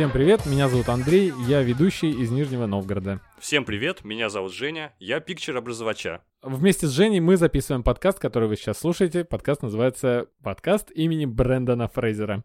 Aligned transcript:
Всем 0.00 0.12
привет, 0.12 0.46
меня 0.46 0.70
зовут 0.70 0.88
Андрей, 0.88 1.30
я 1.46 1.62
ведущий 1.62 2.08
из 2.08 2.30
Нижнего 2.30 2.64
Новгорода. 2.64 3.20
Всем 3.38 3.66
привет, 3.66 4.02
меня 4.02 4.30
зовут 4.30 4.54
Женя, 4.54 4.94
я 4.98 5.20
пикчер-образовача. 5.20 6.22
Вместе 6.40 6.86
с 6.86 6.90
Женей 6.90 7.20
мы 7.20 7.36
записываем 7.36 7.82
подкаст, 7.82 8.18
который 8.18 8.48
вы 8.48 8.56
сейчас 8.56 8.78
слушаете. 8.78 9.26
Подкаст 9.26 9.60
называется 9.60 10.28
«Подкаст 10.42 10.90
имени 10.90 11.26
Брэндона 11.26 11.86
Фрейзера». 11.88 12.44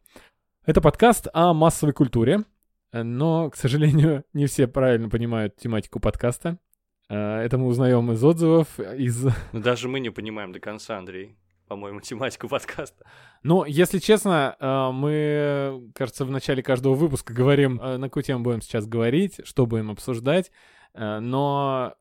Это 0.65 0.81
подкаст 0.81 1.29
о 1.31 1.53
массовой 1.53 1.93
культуре, 1.93 2.43
но, 2.91 3.49
к 3.49 3.55
сожалению, 3.55 4.25
не 4.33 4.47
все 4.47 4.67
правильно 4.67 5.07
понимают 5.07 5.55
тематику 5.55 6.01
подкаста. 6.01 6.59
Э, 7.07 7.37
это 7.37 7.57
мы 7.57 7.67
узнаем 7.67 8.11
из 8.11 8.21
отзывов, 8.21 8.77
из... 8.81 9.27
Даже 9.53 9.87
мы 9.87 10.01
не 10.01 10.09
понимаем 10.09 10.51
до 10.51 10.59
конца, 10.59 10.97
Андрей 10.97 11.37
по-моему, 11.67 11.99
тематику 12.01 12.47
подкаста. 12.47 13.05
Ну, 13.43 13.65
если 13.65 13.99
честно, 13.99 14.55
э, 14.59 14.91
мы, 14.91 15.91
кажется, 15.93 16.25
в 16.25 16.31
начале 16.31 16.63
каждого 16.63 16.95
выпуска 16.95 17.33
говорим, 17.33 17.79
э, 17.81 17.97
на 17.97 18.07
какую 18.07 18.23
тему 18.23 18.43
будем 18.43 18.61
сейчас 18.61 18.85
говорить, 18.85 19.41
что 19.43 19.65
будем 19.65 19.91
обсуждать, 19.91 20.51
э, 20.93 21.19
но 21.19 21.95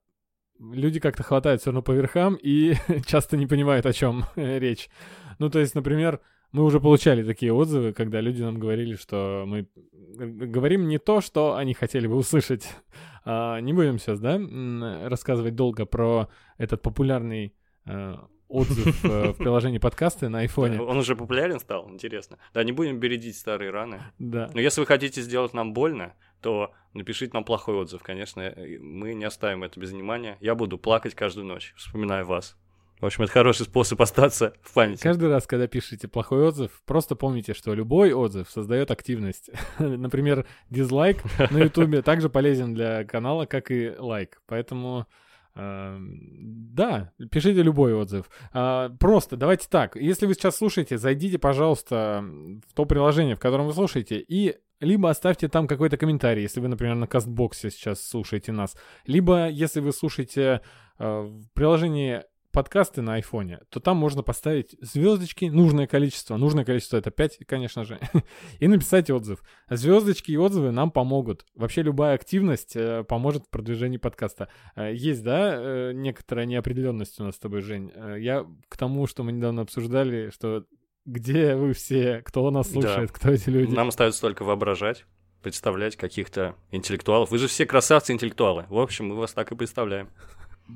люди 0.59 1.01
как-то 1.01 1.23
хватают 1.23 1.61
все 1.61 1.71
равно 1.71 1.83
по 1.83 1.93
верхам 1.93 2.37
и 2.41 2.75
часто 3.07 3.37
не 3.37 3.47
понимают, 3.47 3.87
о 3.87 3.93
чем 3.93 4.25
речь. 4.37 4.89
Ну, 5.39 5.51
то 5.51 5.59
есть, 5.59 5.75
например, 5.75 6.21
мы 6.53 6.63
уже 6.63 6.79
получали 6.79 7.25
такие 7.25 7.53
отзывы, 7.53 7.93
когда 7.93 8.21
люди 8.21 8.41
нам 8.41 8.61
говорили, 8.61 8.95
что 8.95 9.45
мы 9.45 9.69
говорим 10.17 10.87
не 10.87 10.99
то, 10.99 11.21
что 11.21 11.57
они 11.57 11.75
хотели 11.75 12.07
бы 12.07 12.15
услышать. 12.15 12.69
А, 13.25 13.59
не 13.59 13.73
будем 13.73 13.99
сейчас, 13.99 14.21
да, 14.21 14.39
рассказывать 15.09 15.57
долго 15.57 15.85
про 15.85 16.29
этот 16.57 16.81
популярный 16.81 17.57
отзыв 18.55 19.05
э, 19.05 19.33
в 19.33 19.35
приложении 19.35 19.79
подкасты 19.79 20.29
на 20.29 20.41
айфоне. 20.41 20.81
Он 20.81 20.97
уже 20.99 21.17
популярен 21.17 21.59
стал, 21.59 21.91
интересно. 21.91 22.39
Да, 22.53 22.63
не 22.63 22.73
будем 22.73 23.01
бередить 23.01 23.37
старые 23.37 23.71
раны. 23.71 24.01
Да. 24.19 24.51
Но 24.55 24.61
если 24.61 24.81
вы 24.81 24.87
хотите 24.87 25.21
сделать 25.23 25.55
нам 25.55 25.73
больно, 25.73 26.15
то 26.41 26.73
напишите 26.93 27.33
нам 27.35 27.45
плохой 27.45 27.75
отзыв, 27.75 28.03
конечно. 28.03 28.41
Э, 28.41 28.79
мы 28.79 29.15
не 29.15 29.25
оставим 29.25 29.65
это 29.65 29.81
без 29.81 29.91
внимания. 29.91 30.39
Я 30.41 30.55
буду 30.55 30.79
плакать 30.79 31.15
каждую 31.15 31.47
ночь, 31.47 31.75
вспоминая 31.77 32.25
вас. 32.25 32.57
В 33.01 33.07
общем, 33.07 33.25
это 33.25 33.33
хороший 33.33 33.67
способ 33.67 34.01
остаться 34.01 34.55
в 34.63 34.73
памяти. 34.73 35.03
Каждый 35.03 35.29
раз, 35.29 35.47
когда 35.47 35.67
пишете 35.67 36.07
плохой 36.09 36.47
отзыв, 36.47 36.81
просто 36.87 37.17
помните, 37.17 37.53
что 37.53 37.75
любой 37.75 38.13
отзыв 38.13 38.49
создает 38.49 38.91
активность. 38.91 39.51
Например, 39.79 40.47
дизлайк 40.71 41.23
на 41.51 41.59
Ютубе 41.65 42.03
также 42.03 42.31
полезен 42.31 42.73
для 42.73 43.05
канала, 43.05 43.47
как 43.47 43.71
и 43.71 43.93
лайк. 43.99 44.41
Поэтому 44.47 45.07
да, 45.55 47.13
пишите 47.31 47.63
любой 47.63 47.95
отзыв. 47.95 48.29
А, 48.53 48.91
просто 48.99 49.37
давайте 49.37 49.69
так. 49.69 49.95
Если 49.97 50.27
вы 50.27 50.35
сейчас 50.35 50.57
слушаете, 50.57 50.99
зайдите, 50.99 51.39
пожалуйста, 51.39 52.25
в 52.69 52.75
то 52.75 52.85
приложение, 52.85 53.37
в 53.37 53.41
котором 53.41 53.67
вы 53.67 53.73
слушаете, 53.73 54.19
и 54.19 54.57
либо 54.81 55.11
оставьте 55.11 55.49
там 55.49 55.69
какой-то 55.69 55.97
комментарий, 55.97 56.43
если 56.43 56.61
вы, 56.61 56.69
например, 56.69 56.97
на 56.97 57.07
кастбоксе 57.07 57.71
сейчас 57.71 58.07
слушаете 58.07 58.53
нас, 58.53 58.77
либо 59.07 59.49
если 59.49 59.81
вы 59.81 59.93
слушаете 59.93 60.61
э, 60.99 61.21
в 61.21 61.49
приложении 61.55 62.25
подкасты 62.55 63.03
на 63.03 63.15
айфоне, 63.15 63.61
то 63.69 63.81
там 63.81 63.99
можно 63.99 64.23
поставить 64.23 64.77
звездочки, 64.81 65.47
нужное 65.47 65.87
количество, 65.87 66.37
нужное 66.37 66.65
количество 66.65 66.97
это 66.97 67.11
5, 67.11 67.41
конечно 67.47 67.85
же, 67.85 67.99
и 68.61 68.69
написать 68.69 69.11
отзыв. 69.11 69.43
Звездочки 69.69 70.31
и 70.31 70.37
отзывы 70.37 70.71
нам 70.71 70.91
помогут. 70.91 71.45
Вообще 71.55 71.83
любая 71.83 72.15
активность 72.15 72.77
э, 72.77 73.05
поможет 73.05 73.45
в 73.45 73.51
продвижении 73.51 73.99
подкаста. 73.99 74.49
Э, 74.77 74.95
есть, 74.95 75.23
да, 75.23 75.55
э, 75.57 75.93
некоторая 75.93 76.47
неопределенность 76.47 77.21
у 77.21 77.25
нас 77.25 77.35
с 77.35 77.39
тобой, 77.39 77.61
Жень. 77.61 77.93
Я 78.19 78.47
к 78.69 78.77
тому, 78.77 79.07
что 79.07 79.25
мы 79.25 79.33
недавно 79.33 79.63
обсуждали, 79.63 80.31
что 80.31 80.65
где 81.05 81.57
вы 81.57 81.73
все, 81.75 82.23
кто 82.25 82.51
нас 82.51 82.71
слушает, 82.71 83.11
да. 83.11 83.15
кто 83.15 83.31
эти 83.31 83.51
люди. 83.51 83.75
Нам 83.75 83.89
остается 83.89 84.21
только 84.21 84.45
воображать 84.45 85.05
представлять 85.43 85.97
каких-то 85.97 86.57
интеллектуалов. 86.71 87.31
Вы 87.31 87.37
же 87.37 87.49
все 87.49 87.67
красавцы-интеллектуалы. 87.67 88.65
В 88.71 88.79
общем, 88.79 89.09
мы 89.09 89.17
вас 89.17 89.35
так 89.35 89.53
и 89.53 89.55
представляем 89.55 90.09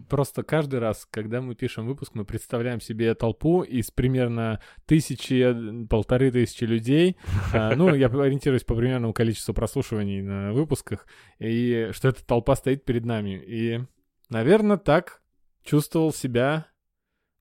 просто 0.08 0.42
каждый 0.42 0.80
раз, 0.80 1.06
когда 1.10 1.40
мы 1.40 1.54
пишем 1.54 1.86
выпуск, 1.86 2.12
мы 2.14 2.24
представляем 2.24 2.80
себе 2.80 3.14
толпу 3.14 3.62
из 3.62 3.90
примерно 3.90 4.60
тысячи, 4.86 5.86
полторы 5.86 6.30
тысячи 6.30 6.64
людей. 6.64 7.16
А, 7.52 7.74
ну, 7.74 7.94
я 7.94 8.08
ориентируюсь 8.08 8.64
по 8.64 8.74
примерному 8.74 9.14
количеству 9.14 9.54
прослушиваний 9.54 10.20
на 10.20 10.52
выпусках, 10.52 11.06
и 11.38 11.88
что 11.92 12.08
эта 12.08 12.24
толпа 12.24 12.56
стоит 12.56 12.84
перед 12.84 13.04
нами. 13.06 13.42
И, 13.46 13.80
наверное, 14.28 14.76
так 14.76 15.22
чувствовал 15.64 16.12
себя 16.12 16.66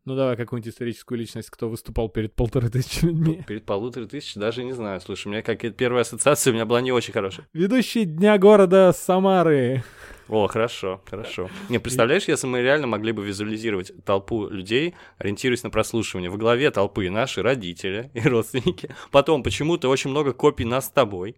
ну 0.07 0.15
давай 0.15 0.37
какую-нибудь 0.37 0.71
историческую 0.71 1.19
личность, 1.19 1.49
кто 1.49 1.67
выступал 1.67 2.07
перед 2.07 2.33
полторы 2.33 2.69
тысячи 2.69 3.03
людьми. 3.03 3.43
Перед 3.45 3.65
полуторы 3.65 4.07
тысяч 4.07 4.35
даже 4.35 4.63
не 4.63 4.71
знаю. 4.71 5.01
Слушай, 5.01 5.27
у 5.27 5.31
меня 5.31 5.41
какая-то 5.41 5.75
первая 5.75 6.03
ассоциация 6.03 6.51
у 6.51 6.53
меня 6.53 6.65
была 6.65 6.79
не 6.79 6.93
очень 6.93 7.11
хорошая. 7.11 7.45
Ведущий 7.51 8.05
Дня 8.05 8.37
города 8.37 8.93
Самары. 8.93 9.83
О, 10.29 10.47
хорошо, 10.47 11.01
хорошо. 11.05 11.49
Не, 11.69 11.79
представляешь, 11.79 12.27
если 12.27 12.47
мы 12.47 12.61
реально 12.61 12.87
могли 12.87 13.11
бы 13.11 13.25
визуализировать 13.25 13.91
толпу 14.03 14.49
людей, 14.49 14.95
ориентируясь 15.17 15.63
на 15.63 15.69
прослушивание. 15.69 16.29
В 16.29 16.37
голове 16.37 16.69
толпы 16.71 17.09
наши 17.09 17.41
родители 17.41 18.11
и 18.13 18.21
родственники. 18.21 18.89
Потом 19.11 19.43
почему-то 19.43 19.89
очень 19.89 20.09
много 20.09 20.33
копий 20.33 20.65
нас 20.65 20.87
с 20.87 20.89
тобой. 20.89 21.37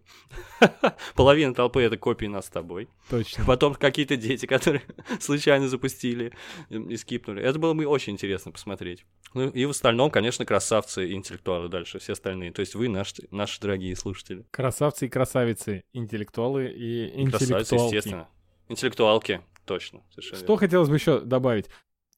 Половина 1.14 1.54
толпы— 1.54 1.82
это 1.82 1.96
копии 1.96 2.26
нас 2.26 2.46
с 2.46 2.50
тобой. 2.50 2.88
Точно. 3.08 3.44
Потом 3.44 3.74
какие-то 3.74 4.16
дети, 4.16 4.46
которые 4.46 4.82
случайно 5.20 5.68
запустили 5.68 6.32
и 6.68 6.96
скипнули. 6.96 7.42
Это 7.42 7.58
было 7.58 7.74
бы 7.74 7.86
очень 7.86 8.14
интересно 8.14 8.52
посмотреть. 8.52 9.04
Ну 9.34 9.48
и 9.48 9.64
в 9.64 9.70
остальном, 9.70 10.10
конечно, 10.10 10.44
красавцы 10.44 11.08
и 11.08 11.14
интеллектуалы 11.14 11.68
дальше, 11.68 11.98
все 11.98 12.12
остальные. 12.14 12.52
То 12.52 12.60
есть 12.60 12.74
вы 12.74 12.88
наши, 12.88 13.14
наши 13.30 13.60
дорогие 13.60 13.94
слушатели. 13.94 14.44
Красавцы 14.50 15.06
и 15.06 15.08
красавицы, 15.08 15.82
интеллектуалы 15.92 16.66
и 16.66 17.20
интеллектуалки. 17.20 17.68
Красавицы, 17.68 17.74
естественно. 17.74 18.28
Интеллектуалки, 18.70 19.42
точно. 19.64 20.02
Что 20.16 20.36
верно. 20.36 20.56
хотелось 20.56 20.88
бы 20.88 20.94
еще 20.94 21.20
добавить? 21.20 21.66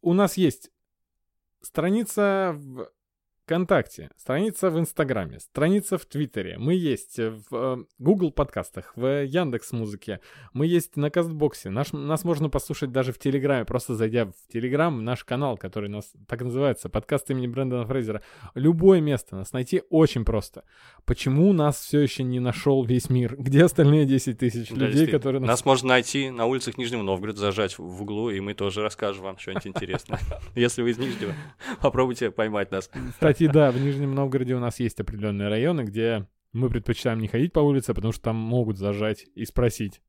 У 0.02 0.12
нас 0.12 0.36
есть 0.36 0.70
страница 1.62 2.52
в 2.54 2.90
ВКонтакте, 3.52 4.08
страница 4.16 4.70
в 4.70 4.78
Инстаграме, 4.78 5.38
страница 5.38 5.98
в 5.98 6.06
Твиттере. 6.06 6.56
Мы 6.56 6.72
есть 6.72 7.18
в 7.18 7.44
э, 7.50 7.84
Google 7.98 8.32
подкастах, 8.32 8.94
в 8.96 9.26
Яндекс 9.26 9.72
Музыке. 9.72 10.20
Мы 10.54 10.66
есть 10.66 10.96
на 10.96 11.10
Кастбоксе. 11.10 11.68
Наш, 11.68 11.92
нас 11.92 12.24
можно 12.24 12.48
послушать 12.48 12.92
даже 12.92 13.12
в 13.12 13.18
Телеграме, 13.18 13.66
просто 13.66 13.94
зайдя 13.94 14.24
в 14.24 14.32
Телеграм, 14.50 15.04
наш 15.04 15.24
канал, 15.24 15.58
который 15.58 15.90
нас 15.90 16.14
так 16.26 16.40
называется, 16.40 16.88
подкаст 16.88 17.30
имени 17.30 17.46
Брэндона 17.46 17.84
Фрейзера. 17.84 18.22
Любое 18.54 19.02
место 19.02 19.36
нас 19.36 19.52
найти 19.52 19.82
очень 19.90 20.24
просто. 20.24 20.64
Почему 21.04 21.52
нас 21.52 21.78
все 21.78 22.00
еще 22.00 22.22
не 22.22 22.40
нашел 22.40 22.82
весь 22.86 23.10
мир? 23.10 23.36
Где 23.36 23.64
остальные 23.64 24.06
10 24.06 24.38
тысяч 24.38 24.70
да, 24.70 24.86
людей, 24.86 25.08
которые 25.08 25.42
нас... 25.42 25.48
Нас 25.50 25.64
можно 25.66 25.90
найти 25.90 26.30
на 26.30 26.46
улицах 26.46 26.78
Нижнего 26.78 27.02
Новгорода, 27.02 27.38
зажать 27.38 27.78
в 27.78 28.02
углу, 28.02 28.30
и 28.30 28.40
мы 28.40 28.54
тоже 28.54 28.80
расскажем 28.80 29.24
вам 29.24 29.36
что-нибудь 29.36 29.66
интересное. 29.66 30.20
Если 30.54 30.80
вы 30.80 30.92
из 30.92 30.96
Нижнего, 30.96 31.34
попробуйте 31.82 32.30
поймать 32.30 32.70
нас. 32.70 32.88
Кстати, 33.10 33.41
да, 33.48 33.70
в 33.70 33.80
Нижнем 33.80 34.14
Новгороде 34.14 34.54
у 34.54 34.60
нас 34.60 34.80
есть 34.80 35.00
определенные 35.00 35.48
районы, 35.48 35.82
где 35.82 36.26
мы 36.52 36.68
предпочитаем 36.68 37.20
не 37.20 37.28
ходить 37.28 37.52
по 37.52 37.60
улице, 37.60 37.94
потому 37.94 38.12
что 38.12 38.22
там 38.22 38.36
могут 38.36 38.78
зажать 38.78 39.26
и 39.34 39.44
спросить. 39.44 40.02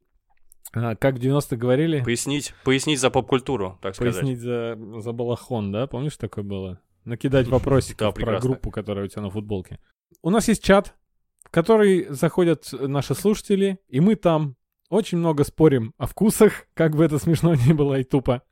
А, 0.74 0.96
как 0.96 1.16
в 1.16 1.20
90-х 1.20 1.56
говорили? 1.56 2.02
Пояснить, 2.04 2.54
пояснить 2.64 3.00
за 3.00 3.10
поп-культуру, 3.10 3.78
так 3.82 3.96
сказать. 3.96 4.16
Пояснить 4.16 4.40
за, 4.40 4.78
за 4.98 5.12
балахон, 5.12 5.72
да? 5.72 5.88
Помнишь, 5.88 6.18
такое 6.18 6.44
было? 6.44 6.82
Накидать 7.06 7.48
вопросики 7.48 8.00
да, 8.00 8.12
про 8.12 8.40
группу, 8.40 8.72
которая 8.72 9.06
у 9.06 9.08
тебя 9.08 9.22
на 9.22 9.30
футболке. 9.30 9.80
У 10.22 10.30
нас 10.30 10.48
есть 10.48 10.64
чат, 10.64 10.96
в 11.44 11.50
который 11.50 12.08
заходят 12.10 12.70
наши 12.72 13.14
слушатели, 13.14 13.80
и 13.88 14.00
мы 14.00 14.16
там 14.16 14.56
очень 14.90 15.18
много 15.18 15.44
спорим 15.44 15.94
о 15.98 16.08
вкусах, 16.08 16.68
как 16.74 16.96
бы 16.96 17.04
это 17.04 17.20
смешно 17.20 17.56
ни 17.56 17.74
было 17.74 18.00
и 18.00 18.04
тупо. 18.04 18.44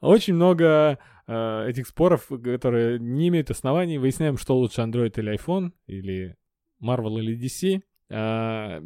Очень 0.00 0.34
много 0.34 0.98
э, 1.26 1.68
этих 1.68 1.86
споров, 1.86 2.28
которые 2.28 2.98
не 2.98 3.28
имеют 3.28 3.50
оснований. 3.50 3.98
Выясняем, 3.98 4.36
что 4.38 4.56
лучше 4.56 4.82
Android 4.82 5.12
или 5.16 5.34
iPhone, 5.34 5.72
или 5.86 6.36
Marvel 6.82 7.20
или 7.20 7.38
DC. 7.38 7.82
Э, 8.10 8.80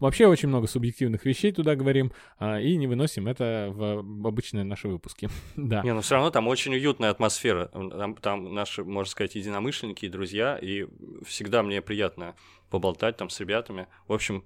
вообще 0.00 0.26
очень 0.26 0.48
много 0.48 0.66
субъективных 0.66 1.24
вещей 1.24 1.52
туда 1.52 1.76
говорим, 1.76 2.12
э, 2.38 2.62
и 2.62 2.76
не 2.76 2.86
выносим 2.86 3.26
это 3.26 3.68
в, 3.70 4.02
в 4.02 4.26
обычные 4.26 4.64
наши 4.64 4.88
выпуски. 4.88 5.28
да. 5.56 5.82
Не, 5.82 5.94
но 5.94 6.00
все 6.00 6.14
равно 6.14 6.30
там 6.30 6.48
очень 6.48 6.74
уютная 6.74 7.10
атмосфера. 7.10 7.66
Там, 7.66 8.14
там 8.16 8.54
наши, 8.54 8.84
можно 8.84 9.10
сказать, 9.10 9.34
единомышленники 9.34 10.06
и 10.06 10.08
друзья, 10.08 10.58
и 10.60 10.86
всегда 11.24 11.62
мне 11.62 11.82
приятно 11.82 12.34
поболтать 12.70 13.16
там 13.16 13.30
с 13.30 13.40
ребятами. 13.40 13.86
В 14.08 14.12
общем, 14.12 14.44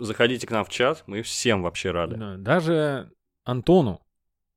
заходите 0.00 0.46
к 0.46 0.50
нам 0.50 0.64
в 0.64 0.68
чат, 0.68 1.04
мы 1.06 1.22
всем 1.22 1.62
вообще 1.62 1.90
рады. 1.90 2.16
Да, 2.16 2.36
даже 2.36 3.10
Антону 3.44 4.00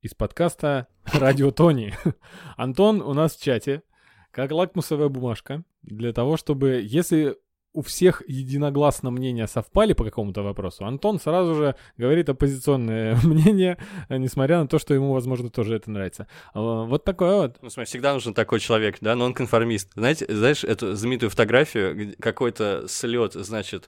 из 0.01 0.13
подкаста 0.13 0.87
«Радио 1.13 1.51
Тони». 1.51 1.93
Антон 2.57 3.01
у 3.01 3.13
нас 3.13 3.35
в 3.35 3.41
чате, 3.41 3.83
как 4.31 4.51
лакмусовая 4.51 5.07
бумажка, 5.07 5.63
для 5.81 6.11
того, 6.11 6.35
чтобы, 6.37 6.81
если 6.83 7.37
у 7.73 7.81
всех 7.81 8.23
единогласно 8.27 9.11
мнения 9.11 9.47
совпали 9.47 9.93
по 9.93 10.03
какому-то 10.03 10.41
вопросу, 10.41 10.85
Антон 10.85 11.19
сразу 11.19 11.55
же 11.55 11.75
говорит 11.95 12.27
оппозиционное 12.27 13.15
мнение, 13.23 13.77
несмотря 14.09 14.59
на 14.59 14.67
то, 14.67 14.79
что 14.79 14.93
ему, 14.93 15.13
возможно, 15.13 15.49
тоже 15.49 15.75
это 15.75 15.91
нравится. 15.91 16.27
А, 16.53 16.83
вот 16.83 17.03
такое 17.03 17.35
вот. 17.35 17.57
Ну, 17.61 17.69
смотри, 17.69 17.87
всегда 17.87 18.13
нужен 18.13 18.33
такой 18.33 18.59
человек, 18.59 18.97
да, 18.99 19.15
нонконформист. 19.15 19.91
Знаете, 19.93 20.25
знаешь, 20.27 20.63
эту 20.63 20.95
знаменитую 20.95 21.29
фотографию, 21.29 22.15
какой-то 22.19 22.87
слет, 22.87 23.33
значит, 23.33 23.87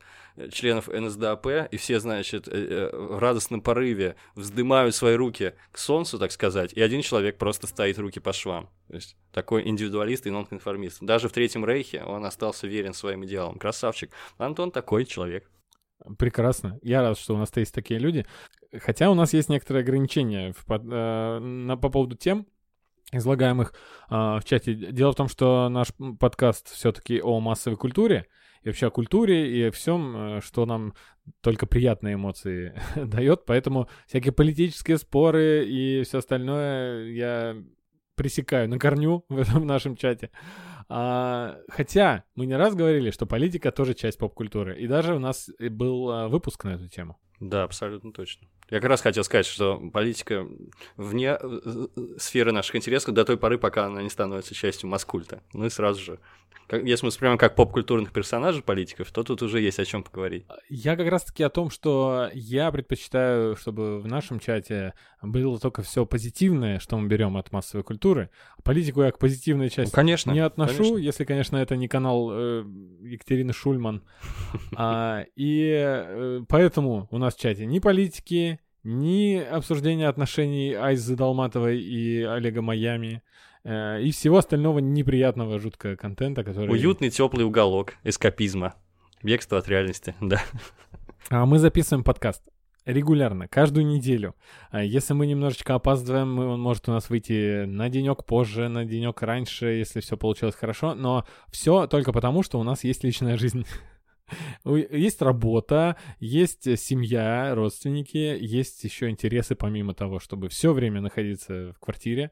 членов 0.51 0.87
НСДАП, 0.87 1.47
и 1.71 1.77
все, 1.77 1.99
значит, 1.99 2.47
э, 2.47 2.51
э, 2.51 2.95
в 2.95 3.19
радостном 3.19 3.61
порыве 3.61 4.15
вздымают 4.35 4.95
свои 4.95 5.15
руки 5.15 5.53
к 5.71 5.77
солнцу, 5.77 6.17
так 6.19 6.31
сказать, 6.31 6.73
и 6.73 6.81
один 6.81 7.01
человек 7.01 7.37
просто 7.37 7.67
стоит 7.67 7.97
руки 7.99 8.19
по 8.19 8.33
швам. 8.33 8.69
То 8.87 8.95
есть 8.95 9.17
такой 9.31 9.67
индивидуалист 9.67 10.27
и 10.27 10.31
нонконформист. 10.31 11.01
Даже 11.01 11.29
в 11.29 11.31
Третьем 11.31 11.65
Рейхе 11.65 12.03
он 12.03 12.25
остался 12.25 12.67
верен 12.67 12.93
своим 12.93 13.25
идеалам. 13.25 13.59
Красавчик. 13.59 14.11
Антон 14.37 14.71
такой 14.71 15.05
человек. 15.05 15.49
Прекрасно. 16.17 16.79
Я 16.81 17.01
рад, 17.01 17.17
что 17.17 17.35
у 17.35 17.37
нас 17.37 17.51
есть 17.55 17.73
такие 17.73 17.99
люди. 17.99 18.25
Хотя 18.77 19.09
у 19.09 19.15
нас 19.15 19.33
есть 19.33 19.49
некоторые 19.49 19.81
ограничения 19.81 20.53
в, 20.53 20.71
э, 20.71 21.39
на, 21.39 21.77
по 21.77 21.89
поводу 21.89 22.15
тем, 22.15 22.47
излагаемых 23.11 23.73
э, 24.09 24.13
в 24.13 24.41
чате. 24.45 24.73
Дело 24.73 25.11
в 25.11 25.15
том, 25.15 25.27
что 25.27 25.69
наш 25.69 25.89
подкаст 26.19 26.69
все-таки 26.69 27.21
о 27.21 27.39
массовой 27.39 27.77
культуре, 27.77 28.27
и 28.63 28.67
вообще 28.67 28.87
о 28.87 28.91
культуре, 28.91 29.51
и 29.51 29.63
о 29.63 29.71
всем, 29.71 30.15
э, 30.15 30.41
что 30.41 30.65
нам 30.65 30.93
только 31.41 31.65
приятные 31.65 32.15
эмоции 32.15 32.73
дает. 32.95 33.45
Поэтому 33.45 33.89
всякие 34.07 34.33
политические 34.33 34.97
споры 34.97 35.65
и 35.65 36.03
все 36.03 36.19
остальное 36.19 37.09
я 37.11 37.55
пресекаю 38.15 38.69
на 38.69 38.77
корню 38.77 39.25
в 39.29 39.37
этом 39.37 39.65
нашем 39.65 39.95
чате. 39.95 40.29
А, 40.91 41.57
хотя 41.69 42.23
мы 42.35 42.47
не 42.47 42.55
раз 42.55 42.75
говорили, 42.75 43.11
что 43.11 43.25
политика 43.25 43.71
тоже 43.71 43.93
часть 43.93 44.17
поп-культуры. 44.17 44.79
И 44.79 44.87
даже 44.87 45.15
у 45.15 45.19
нас 45.19 45.49
был 45.59 46.09
а, 46.09 46.27
выпуск 46.27 46.63
на 46.63 46.71
эту 46.71 46.87
тему. 46.87 47.17
Да, 47.39 47.63
абсолютно 47.63 48.11
точно. 48.11 48.47
Я 48.69 48.79
как 48.79 48.89
раз 48.89 49.01
хотел 49.01 49.23
сказать, 49.23 49.45
что 49.45 49.77
политика 49.91 50.47
вне 50.97 51.37
э, 51.39 51.59
э, 51.65 51.87
сферы 52.17 52.51
наших 52.51 52.75
интересов 52.75 53.13
до 53.13 53.25
той 53.25 53.37
поры, 53.37 53.57
пока 53.57 53.85
она 53.85 54.01
не 54.01 54.09
становится 54.09 54.53
частью 54.53 54.89
маскульта. 54.89 55.41
Ну 55.53 55.65
и 55.65 55.69
сразу 55.69 55.99
же 56.01 56.19
если 56.71 57.05
мы 57.05 57.07
воспринимаем 57.07 57.39
как 57.39 57.55
поп-культурных 57.55 58.11
персонажей 58.11 58.61
политиков, 58.61 59.11
то 59.11 59.23
тут 59.23 59.41
уже 59.41 59.59
есть 59.59 59.79
о 59.79 59.85
чем 59.85 60.03
поговорить. 60.03 60.45
Я 60.69 60.95
как 60.95 61.07
раз-таки 61.07 61.43
о 61.43 61.49
том, 61.49 61.69
что 61.69 62.29
я 62.33 62.71
предпочитаю, 62.71 63.55
чтобы 63.55 63.99
в 63.99 64.07
нашем 64.07 64.39
чате 64.39 64.93
было 65.21 65.59
только 65.59 65.81
все 65.81 66.05
позитивное, 66.05 66.79
что 66.79 66.97
мы 66.97 67.07
берем 67.07 67.37
от 67.37 67.51
массовой 67.51 67.83
культуры. 67.83 68.29
Политику 68.63 69.01
я 69.01 69.11
к 69.11 69.17
позитивной 69.17 69.69
части 69.69 69.91
ну, 69.91 69.95
конечно, 69.95 70.31
не 70.31 70.39
отношу, 70.39 70.77
конечно. 70.77 70.97
если, 70.97 71.23
конечно, 71.23 71.57
это 71.57 71.75
не 71.75 71.87
канал 71.87 72.29
э, 72.31 72.63
Екатерины 73.01 73.53
Шульман. 73.53 74.03
А, 74.75 75.25
и 75.35 75.73
э, 75.75 76.41
поэтому 76.47 77.07
у 77.11 77.17
нас 77.17 77.28
в 77.35 77.39
чате 77.39 77.65
ни 77.65 77.79
политики, 77.79 78.59
ни 78.83 79.35
обсуждения 79.35 80.07
отношений 80.07 80.73
Айзы 80.73 81.15
Далматовой 81.15 81.79
и 81.81 82.23
Олега 82.23 82.61
Майами, 82.61 83.21
Э, 83.63 84.01
и 84.01 84.11
всего 84.11 84.37
остального 84.37 84.79
неприятного, 84.79 85.59
жуткого 85.59 85.95
контента, 85.95 86.43
который... 86.43 86.71
Уютный 86.71 87.09
теплый 87.09 87.45
уголок 87.45 87.95
эскапизма. 88.03 88.75
Бегство 89.21 89.57
от 89.57 89.67
реальности, 89.67 90.15
да. 90.21 90.41
А 91.29 91.45
мы 91.45 91.59
записываем 91.59 92.03
подкаст 92.03 92.43
регулярно, 92.85 93.47
каждую 93.47 93.85
неделю. 93.85 94.33
А 94.71 94.83
если 94.83 95.13
мы 95.13 95.27
немножечко 95.27 95.75
опаздываем, 95.75 96.39
он 96.39 96.59
может 96.59 96.87
у 96.87 96.91
нас 96.91 97.09
выйти 97.09 97.65
на 97.65 97.89
денек 97.89 98.23
позже, 98.25 98.69
на 98.69 98.85
денек 98.85 99.21
раньше, 99.21 99.67
если 99.67 99.99
все 99.99 100.17
получилось 100.17 100.55
хорошо, 100.55 100.95
но 100.95 101.25
все 101.51 101.85
только 101.85 102.13
потому, 102.13 102.41
что 102.41 102.59
у 102.59 102.63
нас 102.63 102.83
есть 102.83 103.03
личная 103.03 103.37
жизнь. 103.37 103.65
Есть 104.65 105.21
работа, 105.21 105.97
есть 106.19 106.79
семья, 106.79 107.53
родственники, 107.55 108.37
есть 108.39 108.83
еще 108.83 109.09
интересы 109.09 109.55
помимо 109.55 109.93
того, 109.93 110.19
чтобы 110.19 110.49
все 110.49 110.73
время 110.73 111.01
находиться 111.01 111.73
в 111.73 111.79
квартире. 111.79 112.31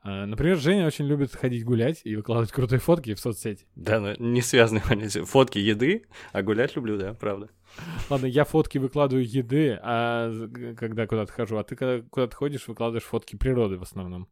А, 0.00 0.26
например, 0.26 0.56
Женя 0.58 0.86
очень 0.86 1.06
любит 1.06 1.34
ходить 1.34 1.64
гулять 1.64 2.02
и 2.04 2.14
выкладывать 2.14 2.52
крутые 2.52 2.78
фотки 2.78 3.14
в 3.14 3.20
соцсети. 3.20 3.66
Да, 3.74 3.98
но 4.00 4.14
не 4.14 4.42
связанные 4.42 4.82
фотки 5.24 5.58
еды, 5.58 6.06
а 6.32 6.42
гулять 6.42 6.76
люблю, 6.76 6.96
да, 6.96 7.14
правда. 7.14 7.48
Ладно, 8.08 8.26
я 8.26 8.44
фотки 8.44 8.78
выкладываю 8.78 9.26
еды, 9.26 9.78
а 9.82 10.32
когда 10.76 11.06
куда-то 11.06 11.32
хожу, 11.32 11.58
а 11.58 11.64
ты 11.64 11.76
когда 11.76 12.06
куда-то 12.08 12.36
ходишь, 12.36 12.68
выкладываешь 12.68 13.04
фотки 13.04 13.36
природы 13.36 13.76
в 13.76 13.82
основном. 13.82 14.28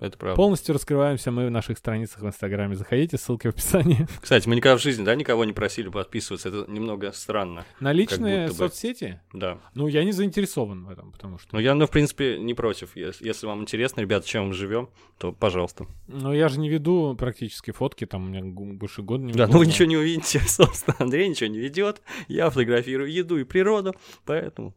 Это 0.00 0.18
правда. 0.18 0.36
Полностью 0.36 0.74
раскрываемся 0.74 1.30
мы 1.30 1.46
в 1.46 1.50
наших 1.50 1.78
страницах 1.78 2.20
в 2.22 2.26
Инстаграме. 2.26 2.74
Заходите, 2.74 3.16
ссылки 3.16 3.46
в 3.46 3.50
описании. 3.50 4.06
Кстати, 4.20 4.48
мы 4.48 4.56
никогда 4.56 4.76
в 4.76 4.82
жизни, 4.82 5.04
да, 5.04 5.14
никого 5.14 5.44
не 5.44 5.52
просили 5.52 5.88
подписываться. 5.88 6.48
Это 6.48 6.70
немного 6.70 7.12
странно. 7.12 7.64
На 7.78 7.92
личные 7.92 8.50
соцсети? 8.50 9.20
Да. 9.32 9.58
Ну, 9.74 9.86
я 9.86 10.02
не 10.04 10.12
заинтересован 10.12 10.84
в 10.84 10.90
этом, 10.90 11.12
потому 11.12 11.38
что... 11.38 11.50
Ну, 11.52 11.60
я, 11.60 11.74
ну, 11.74 11.86
в 11.86 11.90
принципе, 11.90 12.38
не 12.38 12.54
против. 12.54 12.96
Если, 12.96 13.24
если 13.24 13.46
вам 13.46 13.62
интересно, 13.62 14.00
ребята, 14.00 14.26
чем 14.26 14.48
мы 14.48 14.54
живем, 14.54 14.88
то 15.18 15.32
пожалуйста. 15.32 15.86
Ну, 16.08 16.32
я 16.32 16.48
же 16.48 16.58
не 16.58 16.68
веду 16.68 17.14
практически 17.16 17.70
фотки, 17.70 18.04
там 18.04 18.24
у 18.24 18.28
меня 18.28 18.42
больше 18.42 19.02
года 19.02 19.22
не 19.22 19.32
Да, 19.32 19.46
ну 19.46 19.58
вы 19.58 19.66
ничего 19.66 19.86
не 19.86 19.96
увидите, 19.96 20.40
собственно. 20.46 20.96
Андрей 20.98 21.28
ничего 21.28 21.48
не 21.48 21.58
ведет. 21.58 22.02
Я 22.26 22.50
фотографирую 22.50 23.10
еду 23.12 23.38
и 23.38 23.44
природу, 23.44 23.94
поэтому... 24.24 24.74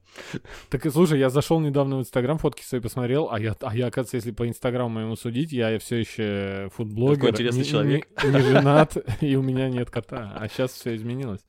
Так 0.69 0.85
и 0.85 0.89
слушай, 0.91 1.19
я 1.19 1.29
зашел 1.29 1.59
недавно 1.59 1.97
в 1.97 2.01
Инстаграм, 2.01 2.37
фотки 2.37 2.61
свои 2.61 2.81
посмотрел, 2.81 3.29
а 3.31 3.39
я, 3.39 3.55
а 3.61 3.75
я, 3.75 3.87
оказывается, 3.87 4.17
если 4.17 4.31
по 4.31 4.47
Инстаграму 4.47 5.06
моему 5.07 5.15
судить, 5.15 5.51
я 5.51 5.79
все 5.79 5.97
еще 5.97 6.69
фудблогер. 6.73 7.15
Такой 7.15 7.31
интересный 7.31 7.63
не, 7.63 7.65
человек. 7.65 8.07
Не, 8.23 8.29
не 8.29 8.39
женат, 8.39 8.97
и 9.21 9.35
у 9.35 9.41
меня 9.41 9.69
нет 9.69 9.89
кота. 9.89 10.33
А 10.35 10.47
сейчас 10.47 10.71
все 10.71 10.95
изменилось. 10.95 11.41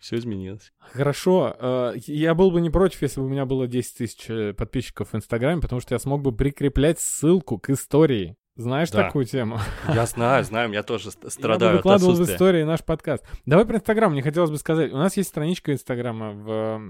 Все 0.00 0.16
изменилось. 0.16 0.72
Хорошо. 0.78 1.54
Э, 1.58 1.92
я 2.06 2.34
был 2.34 2.50
бы 2.50 2.60
не 2.60 2.70
против, 2.70 3.02
если 3.02 3.20
бы 3.20 3.26
у 3.26 3.28
меня 3.28 3.44
было 3.44 3.66
10 3.66 3.98
тысяч 3.98 4.30
э, 4.30 4.54
подписчиков 4.54 5.12
в 5.12 5.16
Инстаграме, 5.16 5.60
потому 5.60 5.80
что 5.80 5.94
я 5.94 5.98
смог 5.98 6.22
бы 6.22 6.32
прикреплять 6.32 7.00
ссылку 7.00 7.58
к 7.58 7.68
истории. 7.68 8.36
Знаешь 8.56 8.90
да. 8.90 9.04
такую 9.04 9.26
тему? 9.26 9.58
Я 9.88 10.06
знаю, 10.06 10.44
знаю, 10.44 10.72
я 10.72 10.82
тоже 10.82 11.10
страдаю 11.10 11.72
Я 11.72 11.76
выкладывал 11.76 12.14
в 12.14 12.22
истории 12.22 12.62
наш 12.62 12.84
подкаст. 12.84 13.24
Давай 13.46 13.64
про 13.64 13.76
Инстаграм, 13.76 14.12
мне 14.12 14.22
хотелось 14.22 14.50
бы 14.50 14.56
сказать. 14.56 14.92
У 14.92 14.96
нас 14.96 15.16
есть 15.16 15.28
страничка 15.28 15.72
Инстаграма 15.72 16.32
в 16.32 16.82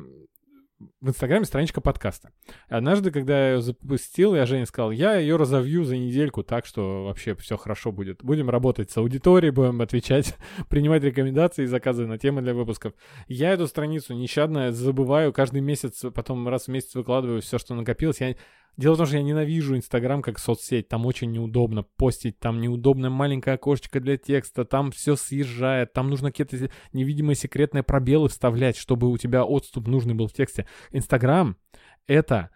в 1.01 1.09
Инстаграме 1.09 1.45
страничка 1.45 1.81
подкаста. 1.81 2.31
Однажды, 2.69 3.11
когда 3.11 3.39
я 3.39 3.55
ее 3.55 3.61
запустил, 3.61 4.35
я 4.35 4.47
Жене 4.47 4.65
сказал, 4.65 4.91
я 4.91 5.17
ее 5.17 5.37
разовью 5.37 5.85
за 5.85 5.97
недельку 5.97 6.43
так, 6.43 6.65
что 6.65 7.05
вообще 7.05 7.35
все 7.35 7.57
хорошо 7.57 7.93
будет. 7.93 8.23
Будем 8.25 8.49
работать 8.49 8.91
с 8.91 8.97
аудиторией, 8.97 9.53
будем 9.53 9.81
отвечать, 9.83 10.37
принимать 10.69 11.03
рекомендации 11.03 11.65
и 11.65 11.67
заказы 11.67 12.07
на 12.07 12.19
темы 12.19 12.41
для 12.41 12.55
выпусков. 12.55 12.95
Я 13.29 13.53
эту 13.53 13.67
страницу 13.67 14.15
нещадно 14.15 14.73
забываю 14.73 15.33
каждый 15.33 15.61
месяц, 15.61 16.03
потом 16.15 16.49
раз 16.49 16.65
в 16.65 16.69
месяц 16.69 16.95
выкладываю 16.95 17.43
все, 17.43 17.59
что 17.59 17.75
накопилось. 17.75 18.21
Я 18.21 18.35
Дело 18.81 18.95
в 18.95 18.97
том, 18.97 19.07
что 19.07 19.19
я 19.19 19.23
ненавижу 19.23 19.77
Инстаграм 19.77 20.23
как 20.23 20.39
соцсеть. 20.39 20.89
Там 20.89 21.05
очень 21.05 21.31
неудобно 21.31 21.83
постить, 21.83 22.39
там 22.39 22.63
неудобное 22.63 23.11
маленькое 23.11 23.57
окошечко 23.57 24.01
для 24.01 24.17
текста, 24.17 24.65
там 24.65 24.91
все 24.91 25.17
съезжает, 25.17 25.93
там 25.93 26.09
нужно 26.09 26.33
какие-то 26.33 26.71
невидимые 26.95 27.37
секретные 27.37 27.83
пробелы 27.83 28.31
вставлять, 28.31 28.79
чтобы 28.79 29.11
у 29.11 29.19
тебя 29.19 29.45
отступ 29.45 29.87
нужный 29.87 30.15
был 30.15 30.29
в 30.29 30.33
тексте. 30.33 30.67
Инстаграм— 30.93 31.59
это 32.07 32.49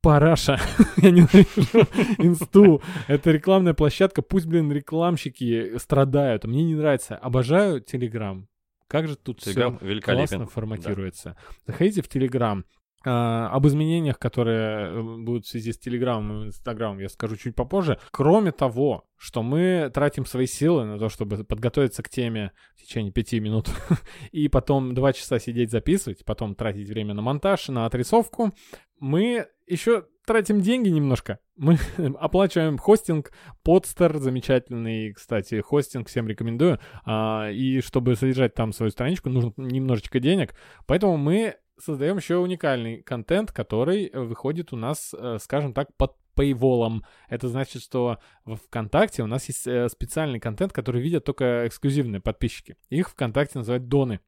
параша. 0.00 0.58
Я 0.96 1.10
ненавижу 1.10 1.86
инсту. 2.16 2.80
Это 3.06 3.30
рекламная 3.30 3.74
площадка. 3.74 4.22
Пусть, 4.22 4.46
блин, 4.46 4.72
рекламщики 4.72 5.76
страдают. 5.76 6.44
Мне 6.44 6.64
не 6.64 6.76
нравится. 6.76 7.14
Обожаю 7.14 7.82
Телеграм. 7.82 8.48
Как 8.88 9.06
же 9.06 9.16
тут 9.16 9.42
все 9.42 9.78
классно 10.00 10.46
форматируется. 10.46 11.36
Да. 11.36 11.72
Заходите 11.72 12.00
в 12.00 12.08
Телеграм. 12.08 12.64
Uh, 13.06 13.46
об 13.52 13.64
изменениях, 13.68 14.18
которые 14.18 14.88
э, 14.88 15.00
будут 15.00 15.46
в 15.46 15.48
связи 15.48 15.72
с 15.72 15.78
Телеграмом 15.78 16.42
и 16.42 16.46
Инстаграмом, 16.48 16.98
я 16.98 17.08
скажу 17.08 17.36
чуть 17.36 17.54
попозже. 17.54 18.00
Кроме 18.10 18.50
того, 18.50 19.04
что 19.16 19.44
мы 19.44 19.92
тратим 19.94 20.26
свои 20.26 20.46
силы 20.46 20.84
на 20.86 20.98
то, 20.98 21.08
чтобы 21.08 21.44
подготовиться 21.44 22.02
к 22.02 22.08
теме 22.08 22.50
в 22.74 22.82
течение 22.82 23.12
пяти 23.12 23.38
минут, 23.38 23.70
и 24.32 24.48
потом 24.48 24.92
два 24.92 25.12
часа 25.12 25.38
сидеть 25.38 25.70
записывать, 25.70 26.24
потом 26.24 26.56
тратить 26.56 26.88
время 26.88 27.14
на 27.14 27.22
монтаж, 27.22 27.68
на 27.68 27.86
отрисовку, 27.86 28.52
мы 28.98 29.46
еще 29.68 30.06
тратим 30.26 30.60
деньги 30.60 30.88
немножко. 30.88 31.38
Мы 31.56 31.78
оплачиваем 32.18 32.76
хостинг, 32.76 33.30
подстер, 33.62 34.18
замечательный, 34.18 35.12
кстати, 35.12 35.60
хостинг, 35.60 36.08
всем 36.08 36.26
рекомендую. 36.26 36.80
А, 37.04 37.50
и 37.50 37.80
чтобы 37.82 38.16
содержать 38.16 38.54
там 38.54 38.72
свою 38.72 38.90
страничку, 38.90 39.30
нужно 39.30 39.52
немножечко 39.56 40.18
денег. 40.18 40.54
Поэтому 40.86 41.16
мы 41.16 41.56
создаем 41.78 42.16
еще 42.16 42.36
уникальный 42.36 43.02
контент, 43.02 43.52
который 43.52 44.10
выходит 44.12 44.72
у 44.72 44.76
нас, 44.76 45.14
э, 45.16 45.38
скажем 45.40 45.72
так, 45.72 45.94
под 45.96 46.16
пейволом. 46.34 47.04
Это 47.28 47.48
значит, 47.48 47.82
что 47.82 48.18
в 48.44 48.56
ВКонтакте 48.56 49.22
у 49.22 49.26
нас 49.26 49.48
есть 49.48 49.66
э, 49.66 49.88
специальный 49.88 50.40
контент, 50.40 50.72
который 50.72 51.00
видят 51.00 51.24
только 51.24 51.66
эксклюзивные 51.66 52.20
подписчики. 52.20 52.76
Их 52.90 53.10
ВКонтакте 53.10 53.58
называют 53.58 53.88
доны. 53.88 54.20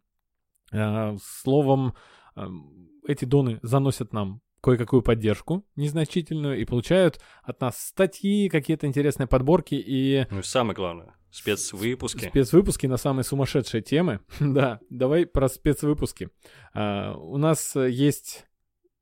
Э, 0.73 1.17
словом, 1.23 1.95
эти 3.07 3.25
доны 3.25 3.59
заносят 3.63 4.13
нам 4.13 4.41
кое-какую 4.61 5.03
поддержку 5.03 5.65
незначительную 5.77 6.61
и 6.61 6.65
получают 6.65 7.21
от 7.43 7.61
нас 7.61 7.81
статьи, 7.81 8.49
какие-то 8.49 8.87
интересные 8.87 9.27
подборки 9.27 9.75
и... 9.75 10.27
Ну 10.31 10.41
и 10.41 10.43
самое 10.43 10.75
главное, 10.75 11.15
спецвыпуски. 11.31 12.29
Спецвыпуски 12.29 12.87
на 12.87 12.97
самые 12.97 13.25
сумасшедшие 13.25 13.83
темы. 13.83 14.21
да, 14.41 14.81
давай 14.91 15.27
про 15.27 15.49
спецвыпуски. 15.49 16.31
А, 16.75 17.15
у 17.15 17.37
нас 17.37 17.75
есть 17.77 18.47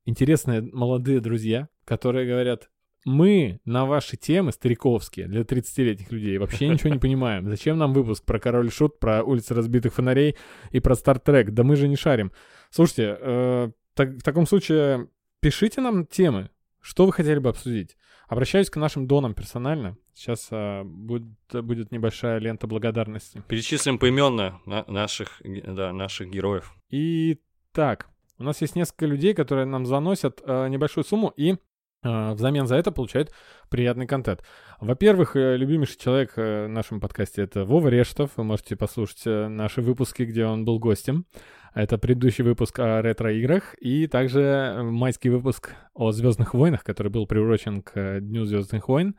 интересные 0.05 0.61
молодые 0.61 1.19
друзья, 1.19 1.69
которые 1.85 2.27
говорят, 2.27 2.69
мы 3.05 3.61
на 3.63 3.85
ваши 3.85 4.17
темы 4.17 4.51
стариковские 4.51 5.27
для 5.27 5.41
30-летних 5.41 6.11
людей 6.11 6.37
вообще 6.37 6.67
ничего 6.69 6.89
не 6.89 6.99
понимаем. 6.99 7.47
Зачем 7.49 7.77
нам 7.77 7.93
выпуск 7.93 8.25
про 8.25 8.39
Король 8.39 8.69
Шут, 8.71 8.99
про 8.99 9.23
улицы 9.23 9.53
разбитых 9.53 9.93
фонарей 9.93 10.35
и 10.71 10.79
про 10.79 10.95
Стартрек? 10.95 11.51
Да 11.51 11.63
мы 11.63 11.77
же 11.77 11.87
не 11.87 11.95
шарим. 11.95 12.31
Слушайте, 12.69 13.17
э, 13.19 13.71
так, 13.93 14.09
в 14.09 14.23
таком 14.23 14.45
случае 14.45 15.09
пишите 15.39 15.79
нам 15.79 16.05
темы, 16.05 16.49
что 16.81 17.05
вы 17.05 17.13
хотели 17.13 17.39
бы 17.39 17.49
обсудить. 17.49 17.95
Обращаюсь 18.27 18.69
к 18.69 18.75
нашим 18.75 19.07
донам 19.07 19.33
персонально. 19.33 19.97
Сейчас 20.17 20.47
э, 20.49 20.81
будет, 20.83 21.27
будет 21.51 21.91
небольшая 21.91 22.39
лента 22.39 22.65
благодарности. 22.65 23.43
Перечислим 23.47 23.99
поименно 23.99 24.59
на 24.65 24.83
наших, 24.87 25.39
да, 25.43 25.93
наших 25.93 26.31
героев. 26.31 26.73
И 26.89 27.37
так, 27.71 28.07
у 28.39 28.43
нас 28.43 28.59
есть 28.61 28.75
несколько 28.75 29.05
людей, 29.05 29.35
которые 29.35 29.65
нам 29.65 29.85
заносят 29.85 30.41
э, 30.43 30.69
небольшую 30.69 31.03
сумму 31.03 31.31
и 31.37 31.57
э, 32.01 32.31
взамен 32.33 32.65
за 32.65 32.77
это 32.77 32.91
получают 32.91 33.31
приятный 33.69 34.07
контент. 34.07 34.43
Во-первых, 34.81 35.35
э, 35.35 35.55
любимейший 35.55 35.99
человек 35.99 36.33
э, 36.35 36.65
в 36.65 36.69
нашем 36.69 36.99
подкасте 36.99 37.43
это 37.43 37.63
Вова 37.63 37.87
Рештов. 37.87 38.31
Вы 38.37 38.43
можете 38.43 38.75
послушать 38.75 39.21
э, 39.27 39.47
наши 39.47 39.83
выпуски, 39.83 40.23
где 40.23 40.45
он 40.45 40.65
был 40.65 40.79
гостем. 40.79 41.27
Это 41.75 41.99
предыдущий 41.99 42.43
выпуск 42.43 42.79
о 42.79 43.03
ретро-играх 43.03 43.75
и 43.79 44.07
также 44.07 44.79
майский 44.81 45.29
выпуск 45.29 45.75
о 45.93 46.11
Звездных 46.11 46.55
войнах, 46.55 46.83
который 46.83 47.11
был 47.11 47.27
приурочен 47.27 47.83
к 47.83 48.19
Дню 48.19 48.45
Звездных 48.45 48.87
войн. 48.87 49.15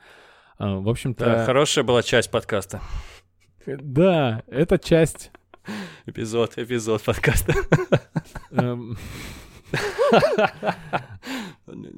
В 0.58 0.88
общем-то... 0.88 1.24
Да, 1.24 1.44
хорошая 1.44 1.84
была 1.84 2.02
часть 2.02 2.30
подкаста. 2.32 2.80
Да, 3.64 4.42
это 4.48 4.78
часть... 4.78 5.30
Эпизод, 6.06 6.56
эпизод 6.56 7.02
подкаста. 7.02 7.54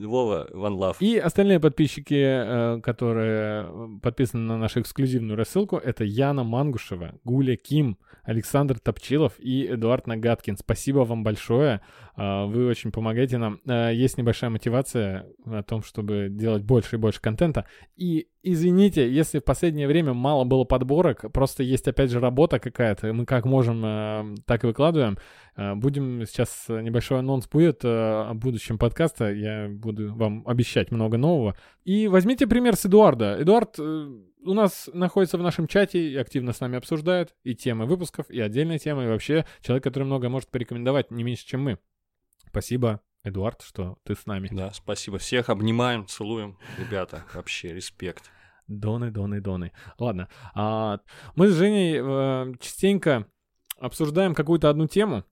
Вова, 0.07 0.49
One 0.53 0.79
Love. 0.79 0.97
И 1.00 1.19
остальные 1.19 1.61
подписчики, 1.61 2.15
э, 2.15 2.81
которые 2.83 3.99
подписаны 4.03 4.43
на 4.45 4.59
нашу 4.59 4.81
эксклюзивную 4.81 5.37
рассылку, 5.37 5.77
это 5.77 6.05
Яна 6.05 6.45
Мангушева, 6.45 7.15
Гуля 7.25 7.57
Ким, 7.57 7.99
Александр 8.23 8.79
Топчилов 8.79 9.35
и 9.39 9.67
Эдуард 9.67 10.07
Нагаткин. 10.07 10.57
Спасибо 10.57 11.00
вам 11.00 11.25
большое. 11.25 11.81
А, 12.15 12.47
вы 12.47 12.67
очень 12.67 12.93
помогаете 12.93 13.39
нам. 13.39 13.61
Есть 13.67 14.19
небольшая 14.19 14.50
мотивация 14.50 15.27
о 15.47 15.62
том, 15.62 15.83
чтобы 15.83 16.29
делать 16.31 16.62
больше 16.62 16.97
и 16.97 16.99
больше 16.99 17.21
контента. 17.21 17.67
И 17.97 18.29
извините, 18.43 19.11
если 19.11 19.39
в 19.39 19.45
последнее 19.45 19.89
время 19.89 20.12
мало 20.12 20.45
было 20.45 20.65
подборок, 20.65 21.33
просто 21.33 21.62
есть 21.62 21.89
опять 21.89 22.11
же 22.11 22.21
работа 22.21 22.59
какая-то, 22.59 23.12
мы 23.12 23.25
как 23.25 23.45
можем, 23.47 24.37
так 24.47 24.65
и 24.65 24.67
выкладываем. 24.67 25.19
Будем 25.57 26.25
сейчас, 26.27 26.67
небольшой 26.69 27.19
анонс 27.19 27.49
будет 27.49 27.81
о 27.85 28.33
будущем 28.35 28.79
подкаста, 28.79 29.33
я 29.33 29.60
буду 29.69 30.14
вам 30.14 30.47
обещать 30.47 30.90
много 30.90 31.17
нового. 31.17 31.57
И 31.85 32.09
возьмите 32.09 32.47
пример 32.47 32.76
с 32.76 32.87
Эдуарда. 32.87 33.37
Эдуард 33.40 33.79
э, 33.79 33.83
у 34.43 34.55
нас 34.55 34.88
находится 34.93 35.38
в 35.38 35.43
нашем 35.43 35.67
чате 35.67 36.11
и 36.11 36.17
активно 36.17 36.52
с 36.52 36.61
нами 36.61 36.79
обсуждает 36.79 37.35
и 37.45 37.55
темы 37.55 37.87
выпусков, 37.87 38.31
и 38.31 38.40
отдельные 38.40 38.79
темы, 38.79 39.05
и 39.05 39.09
вообще 39.09 39.45
человек, 39.61 39.85
который 39.85 40.05
много 40.05 40.29
может 40.29 40.49
порекомендовать, 40.50 41.11
не 41.11 41.25
меньше, 41.25 41.47
чем 41.47 41.62
мы. 41.62 41.79
Спасибо, 42.49 43.00
Эдуард, 43.23 43.62
что 43.62 43.99
ты 44.05 44.14
с 44.14 44.26
нами. 44.26 44.49
Да, 44.50 44.73
спасибо. 44.73 45.19
Всех 45.19 45.50
обнимаем, 45.50 46.07
целуем. 46.07 46.57
Ребята, 46.79 47.25
вообще 47.35 47.75
респект. 47.75 48.31
Доны, 48.67 49.11
доны, 49.11 49.40
доны. 49.40 49.73
Ладно. 49.99 50.29
А, 50.55 51.00
мы 51.35 51.49
с 51.49 51.55
Женей 51.55 51.99
э, 52.00 52.55
частенько 52.61 53.26
обсуждаем 53.79 54.35
какую-то 54.35 54.71
одну 54.71 54.87
тему, 54.87 55.25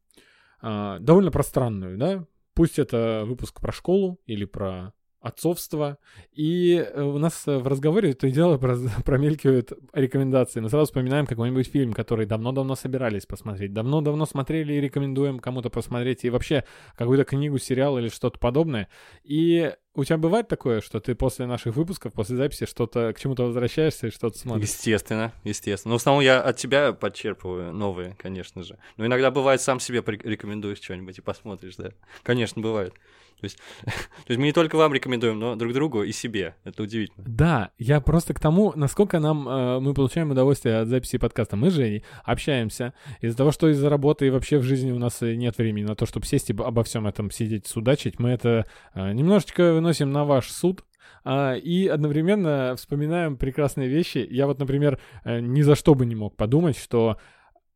э, 0.63 0.97
довольно 1.01 1.31
пространную, 1.31 1.97
да? 1.97 2.27
Пусть 2.59 2.81
это 2.81 3.23
выпуск 3.25 3.61
про 3.61 3.71
школу 3.71 4.19
или 4.27 4.45
про 4.45 4.93
отцовство. 5.21 5.99
И 6.33 6.75
э, 6.75 7.03
у 7.03 7.17
нас 7.17 7.47
э, 7.47 7.57
в 7.57 7.69
разговоре 7.69 8.15
то 8.15 8.27
и 8.27 8.33
дело 8.33 8.59
промелькивают 9.05 9.75
рекомендации. 9.93 10.59
Мы 10.59 10.69
сразу 10.69 10.87
вспоминаем 10.87 11.27
какой-нибудь 11.27 11.69
фильм, 11.69 11.93
который 11.93 12.27
давно-давно 12.27 12.75
собирались 12.75 13.27
посмотреть. 13.27 13.73
Давно-давно 13.73 14.27
смотрели 14.27 14.73
и 14.73 14.81
рекомендуем 14.81 15.39
кому-то 15.39 15.71
посмотреть. 15.71 16.25
И 16.25 16.31
вообще 16.31 16.65
какую-то 16.97 17.23
книгу, 17.23 17.59
сериал 17.59 17.97
или 17.97 18.09
что-то 18.09 18.41
подобное. 18.41 18.89
И 19.23 19.73
у 19.99 20.05
тебя 20.05 20.17
бывает 20.17 20.47
такое, 20.47 20.81
что 20.81 21.01
ты 21.01 21.15
после 21.17 21.47
наших 21.47 21.75
выпусков, 21.75 22.13
после 22.13 22.37
записи 22.37 22.67
что-то 22.67 23.13
к 23.13 23.21
чему-то 23.21 23.45
возвращаешься 23.45 24.07
и 24.07 24.11
что-то 24.11 24.39
смотришь? 24.39 24.69
Естественно, 24.69 25.33
естественно. 25.43 25.91
Но 25.91 25.99
в 25.99 26.01
основном 26.01 26.23
я 26.23 26.41
от 26.41 26.57
тебя 26.57 26.93
подчерпываю 26.93 27.73
новые, 27.73 28.15
конечно 28.17 28.63
же. 28.63 28.79
Но 28.97 29.07
иногда 29.07 29.33
бывает 29.33 29.61
сам 29.61 29.81
себе 29.81 30.03
рекомендуешь 30.07 30.79
что-нибудь 30.79 31.19
и 31.19 31.21
посмотришь, 31.21 31.75
да. 31.77 31.91
Конечно, 32.23 32.63
бывает. 32.63 32.95
То 33.41 33.45
есть, 33.45 33.59
то 33.85 34.29
есть 34.29 34.39
мы 34.39 34.47
не 34.47 34.53
только 34.53 34.77
вам 34.77 34.93
рекомендуем, 34.93 35.39
но 35.39 35.57
друг 35.57 35.73
другу 35.73 36.03
и 36.03 36.13
себе. 36.13 36.57
Это 36.65 36.83
удивительно. 36.83 37.25
Да, 37.27 37.71
я 37.79 38.01
просто 38.01 38.35
к 38.35 38.41
тому, 38.41 38.73
насколько 38.75 39.19
нам 39.19 39.49
э, 39.49 39.81
мы 39.81 39.95
получаем 39.95 40.31
удовольствие 40.31 40.79
от 40.79 40.89
записи 40.89 41.19
подкаста. 41.19 41.57
Мы 41.57 41.71
с 41.71 41.75
Женей 41.75 42.05
общаемся. 42.25 42.95
Из-за 43.21 43.37
того, 43.37 43.53
что 43.53 43.69
из-за 43.69 43.89
работы 43.89 44.27
и 44.27 44.31
вообще 44.31 44.59
в 44.59 44.63
жизни 44.63 44.93
у 44.93 44.99
нас 44.99 45.21
нет 45.21 45.59
времени 45.59 45.87
на 45.87 45.95
то, 45.95 46.07
чтобы 46.07 46.27
сесть 46.27 46.51
и 46.51 46.53
обо 46.53 46.83
всем 46.85 47.07
этом 47.07 47.31
сидеть, 47.31 47.67
судачить, 47.67 48.19
мы 48.19 48.31
это 48.31 48.67
э, 48.95 49.13
немножечко 49.13 49.73
выносим 49.73 50.11
на 50.11 50.25
ваш 50.25 50.51
суд, 50.51 50.85
а, 51.25 51.55
и 51.55 51.87
одновременно 51.87 52.75
вспоминаем 52.77 53.37
прекрасные 53.37 53.89
вещи. 53.89 54.27
Я 54.31 54.47
вот, 54.47 54.59
например, 54.59 54.99
э, 55.25 55.41
ни 55.41 55.63
за 55.63 55.75
что 55.75 55.95
бы 55.95 56.07
не 56.07 56.15
мог 56.15 56.37
подумать, 56.37 56.79
что 56.79 57.19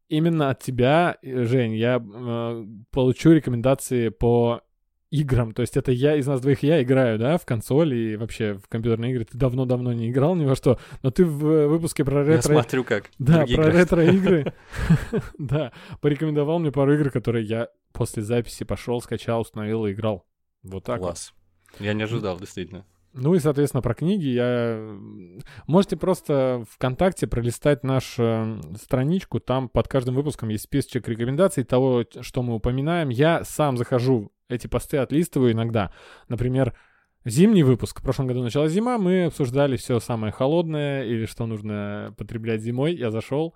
именно 0.08 0.50
от 0.50 0.60
тебя, 0.60 1.16
э, 1.22 1.44
Жень, 1.44 1.74
я 1.74 2.02
э, 2.02 2.66
получу 2.90 3.32
рекомендации 3.32 4.08
по 4.08 4.62
играм. 5.12 5.52
То 5.52 5.60
есть 5.62 5.76
это 5.76 5.92
я 5.92 6.16
из 6.16 6.26
нас 6.26 6.40
двоих 6.40 6.62
я 6.62 6.82
играю, 6.82 7.18
да, 7.18 7.36
в 7.36 7.44
консоли 7.44 7.94
и 7.94 8.16
вообще 8.16 8.54
в 8.54 8.66
компьютерные 8.68 9.12
игры. 9.12 9.24
Ты 9.24 9.36
давно-давно 9.36 9.92
не 9.92 10.10
играл 10.10 10.34
ни 10.34 10.44
во 10.44 10.56
что, 10.56 10.78
но 11.02 11.10
ты 11.10 11.24
в 11.24 11.46
э, 11.46 11.68
выпуске 11.68 12.04
про 12.04 12.24
ретро... 12.24 12.54
Я 12.54 12.60
смотрю 12.60 12.82
как. 12.82 13.10
Да, 13.18 13.44
про 13.46 13.70
ретро-игры. 13.70 14.52
Да, 15.38 15.72
порекомендовал 16.00 16.58
мне 16.58 16.72
пару 16.72 16.94
игр, 16.94 17.10
которые 17.10 17.44
я 17.44 17.68
после 17.92 18.22
записи 18.22 18.64
пошел, 18.64 19.00
скачал, 19.00 19.42
установил 19.42 19.86
и 19.86 19.92
играл. 19.92 20.24
Вот 20.62 20.84
так 20.84 21.00
Класс. 21.00 21.34
Я 21.78 21.92
не 21.92 22.02
ожидал, 22.02 22.38
действительно. 22.38 22.86
Ну 23.14 23.34
и, 23.34 23.40
соответственно, 23.40 23.82
про 23.82 23.94
книги 23.94 24.28
я... 24.28 24.98
Можете 25.66 25.96
просто 25.96 26.64
ВКонтакте 26.70 27.26
пролистать 27.26 27.84
нашу 27.84 28.60
страничку, 28.80 29.38
там 29.38 29.68
под 29.68 29.88
каждым 29.88 30.14
выпуском 30.14 30.48
есть 30.48 30.64
списочек 30.64 31.06
рекомендаций 31.08 31.64
того, 31.64 32.04
что 32.20 32.42
мы 32.42 32.54
упоминаем. 32.54 33.10
Я 33.10 33.44
сам 33.44 33.76
захожу 33.76 34.32
эти 34.52 34.66
посты 34.66 34.98
отлистываю 34.98 35.52
иногда. 35.52 35.92
Например, 36.28 36.74
зимний 37.24 37.62
выпуск. 37.62 38.00
В 38.00 38.02
прошлом 38.02 38.26
году 38.26 38.42
началась 38.42 38.72
зима, 38.72 38.98
мы 38.98 39.24
обсуждали 39.26 39.76
все 39.76 40.00
самое 40.00 40.32
холодное 40.32 41.04
или 41.04 41.26
что 41.26 41.46
нужно 41.46 42.14
потреблять 42.18 42.62
зимой. 42.62 42.94
Я 42.94 43.10
зашел, 43.10 43.54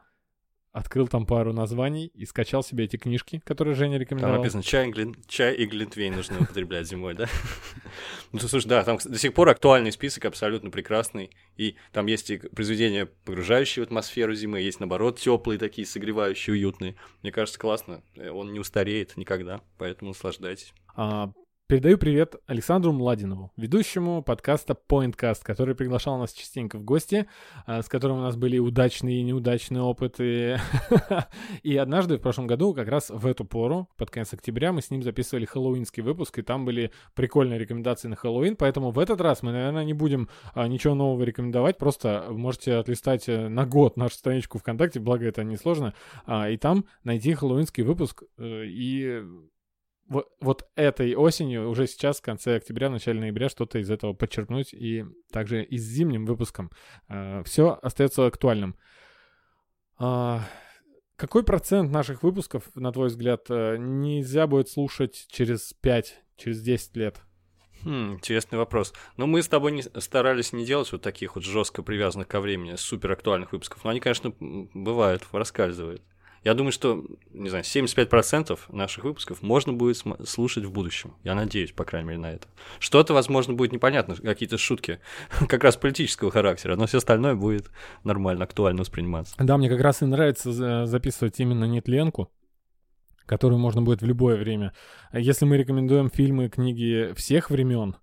открыл 0.76 1.08
там 1.08 1.24
пару 1.24 1.54
названий 1.54 2.12
и 2.14 2.26
скачал 2.26 2.62
себе 2.62 2.84
эти 2.84 2.98
книжки, 2.98 3.40
которые 3.46 3.74
Женя 3.74 3.96
рекомендовал. 3.96 4.34
Там 4.34 4.42
написано 4.42 4.62
чай, 4.62 4.90
глин... 4.90 5.16
чай 5.26 5.54
и 5.54 5.64
глинтвейн 5.64 6.14
нужно 6.14 6.40
употреблять 6.40 6.86
зимой, 6.86 7.14
да? 7.14 7.26
Ну, 8.32 8.40
слушай, 8.40 8.66
да, 8.66 8.84
там 8.84 8.98
до 9.02 9.18
сих 9.18 9.32
пор 9.32 9.48
актуальный 9.48 9.90
список, 9.90 10.26
абсолютно 10.26 10.68
прекрасный. 10.70 11.30
И 11.56 11.76
там 11.92 12.04
есть 12.06 12.30
и 12.30 12.36
произведения, 12.36 13.06
погружающие 13.24 13.82
в 13.82 13.86
атмосферу 13.86 14.34
зимы, 14.34 14.60
есть, 14.60 14.78
наоборот, 14.78 15.18
теплые 15.18 15.58
такие, 15.58 15.86
согревающие, 15.86 16.52
уютные. 16.52 16.96
Мне 17.22 17.32
кажется, 17.32 17.58
классно. 17.58 18.02
Он 18.16 18.52
не 18.52 18.58
устареет 18.58 19.16
никогда, 19.16 19.62
поэтому 19.78 20.10
наслаждайтесь. 20.10 20.74
А, 20.94 21.30
Передаю 21.68 21.98
привет 21.98 22.36
Александру 22.46 22.92
Младинову, 22.92 23.50
ведущему 23.56 24.22
подкаста 24.22 24.78
PointCast, 24.88 25.40
который 25.42 25.74
приглашал 25.74 26.16
нас 26.16 26.32
частенько 26.32 26.78
в 26.78 26.84
гости, 26.84 27.26
а, 27.66 27.82
с 27.82 27.88
которым 27.88 28.18
у 28.18 28.20
нас 28.20 28.36
были 28.36 28.56
удачные 28.58 29.18
и 29.18 29.24
неудачные 29.24 29.82
опыты. 29.82 30.60
И 31.64 31.76
однажды 31.76 32.18
в 32.18 32.20
прошлом 32.20 32.46
году, 32.46 32.72
как 32.72 32.86
раз 32.86 33.10
в 33.10 33.26
эту 33.26 33.44
пору, 33.44 33.88
под 33.96 34.12
конец 34.12 34.32
октября, 34.32 34.72
мы 34.72 34.80
с 34.80 34.92
ним 34.92 35.02
записывали 35.02 35.44
хэллоуинский 35.44 36.04
выпуск, 36.04 36.38
и 36.38 36.42
там 36.42 36.64
были 36.64 36.92
прикольные 37.16 37.58
рекомендации 37.58 38.06
на 38.06 38.14
Хэллоуин, 38.14 38.54
поэтому 38.54 38.92
в 38.92 39.00
этот 39.00 39.20
раз 39.20 39.42
мы, 39.42 39.50
наверное, 39.50 39.84
не 39.84 39.92
будем 39.92 40.28
а, 40.54 40.68
ничего 40.68 40.94
нового 40.94 41.24
рекомендовать, 41.24 41.78
просто 41.78 42.28
можете 42.30 42.74
отлистать 42.74 43.28
э, 43.28 43.48
на 43.48 43.66
год 43.66 43.96
нашу 43.96 44.14
страничку 44.14 44.60
ВКонтакте, 44.60 45.00
благо 45.00 45.26
это 45.26 45.42
несложно, 45.42 45.94
а, 46.26 46.48
и 46.48 46.58
там 46.58 46.84
найти 47.02 47.34
хэллоуинский 47.34 47.82
выпуск 47.82 48.22
э, 48.38 48.66
и 48.66 49.24
вот, 50.08 50.28
вот 50.40 50.68
этой 50.76 51.14
осенью, 51.14 51.68
уже 51.68 51.86
сейчас, 51.86 52.18
в 52.18 52.22
конце 52.22 52.56
октября, 52.56 52.90
начале 52.90 53.20
ноября, 53.20 53.48
что-то 53.48 53.78
из 53.78 53.90
этого 53.90 54.12
подчеркнуть 54.12 54.72
и 54.72 55.04
также 55.30 55.62
и 55.62 55.78
с 55.78 55.82
зимним 55.82 56.26
выпуском. 56.26 56.70
Э, 57.08 57.42
все 57.44 57.78
остается 57.82 58.26
актуальным. 58.26 58.76
Э, 59.98 60.38
какой 61.16 61.42
процент 61.42 61.90
наших 61.90 62.22
выпусков, 62.22 62.64
на 62.74 62.92
твой 62.92 63.08
взгляд, 63.08 63.46
э, 63.48 63.76
нельзя 63.78 64.46
будет 64.46 64.68
слушать 64.68 65.26
через 65.28 65.72
5, 65.80 66.22
через 66.36 66.60
10 66.62 66.96
лет? 66.96 67.20
Хм, 67.82 68.14
интересный 68.14 68.58
вопрос. 68.58 68.92
Но 69.16 69.26
мы 69.26 69.42
с 69.42 69.48
тобой 69.48 69.72
не, 69.72 69.82
старались 69.82 70.52
не 70.52 70.64
делать 70.64 70.90
вот 70.92 71.02
таких 71.02 71.34
вот 71.34 71.44
жестко 71.44 71.82
привязанных 71.82 72.28
ко 72.28 72.40
времени 72.40 72.76
супер 72.76 73.12
актуальных 73.12 73.52
выпусков. 73.52 73.84
Но 73.84 73.90
они, 73.90 74.00
конечно, 74.00 74.32
бывают, 74.38 75.24
раскальзывают. 75.32 76.02
Я 76.46 76.54
думаю, 76.54 76.70
что, 76.70 77.04
не 77.32 77.48
знаю, 77.48 77.64
75% 77.64 78.56
наших 78.68 79.02
выпусков 79.02 79.42
можно 79.42 79.72
будет 79.72 80.00
слушать 80.28 80.64
в 80.64 80.70
будущем. 80.70 81.14
Я 81.24 81.34
надеюсь, 81.34 81.72
по 81.72 81.84
крайней 81.84 82.10
мере, 82.10 82.20
на 82.20 82.30
это. 82.34 82.46
Что-то, 82.78 83.14
возможно, 83.14 83.54
будет 83.54 83.72
непонятно, 83.72 84.14
какие-то 84.14 84.56
шутки 84.56 85.00
как 85.48 85.64
раз 85.64 85.76
политического 85.76 86.30
характера, 86.30 86.76
но 86.76 86.86
все 86.86 86.98
остальное 86.98 87.34
будет 87.34 87.72
нормально, 88.04 88.44
актуально 88.44 88.82
восприниматься. 88.82 89.34
Да, 89.40 89.56
мне 89.56 89.68
как 89.68 89.80
раз 89.80 90.02
и 90.02 90.06
нравится 90.06 90.86
записывать 90.86 91.40
именно 91.40 91.64
нетленку, 91.64 92.30
которую 93.26 93.58
можно 93.58 93.82
будет 93.82 94.02
в 94.02 94.06
любое 94.06 94.36
время. 94.36 94.72
Если 95.12 95.46
мы 95.46 95.56
рекомендуем 95.56 96.10
фильмы, 96.10 96.48
книги 96.48 97.12
всех 97.16 97.50
времен, 97.50 97.96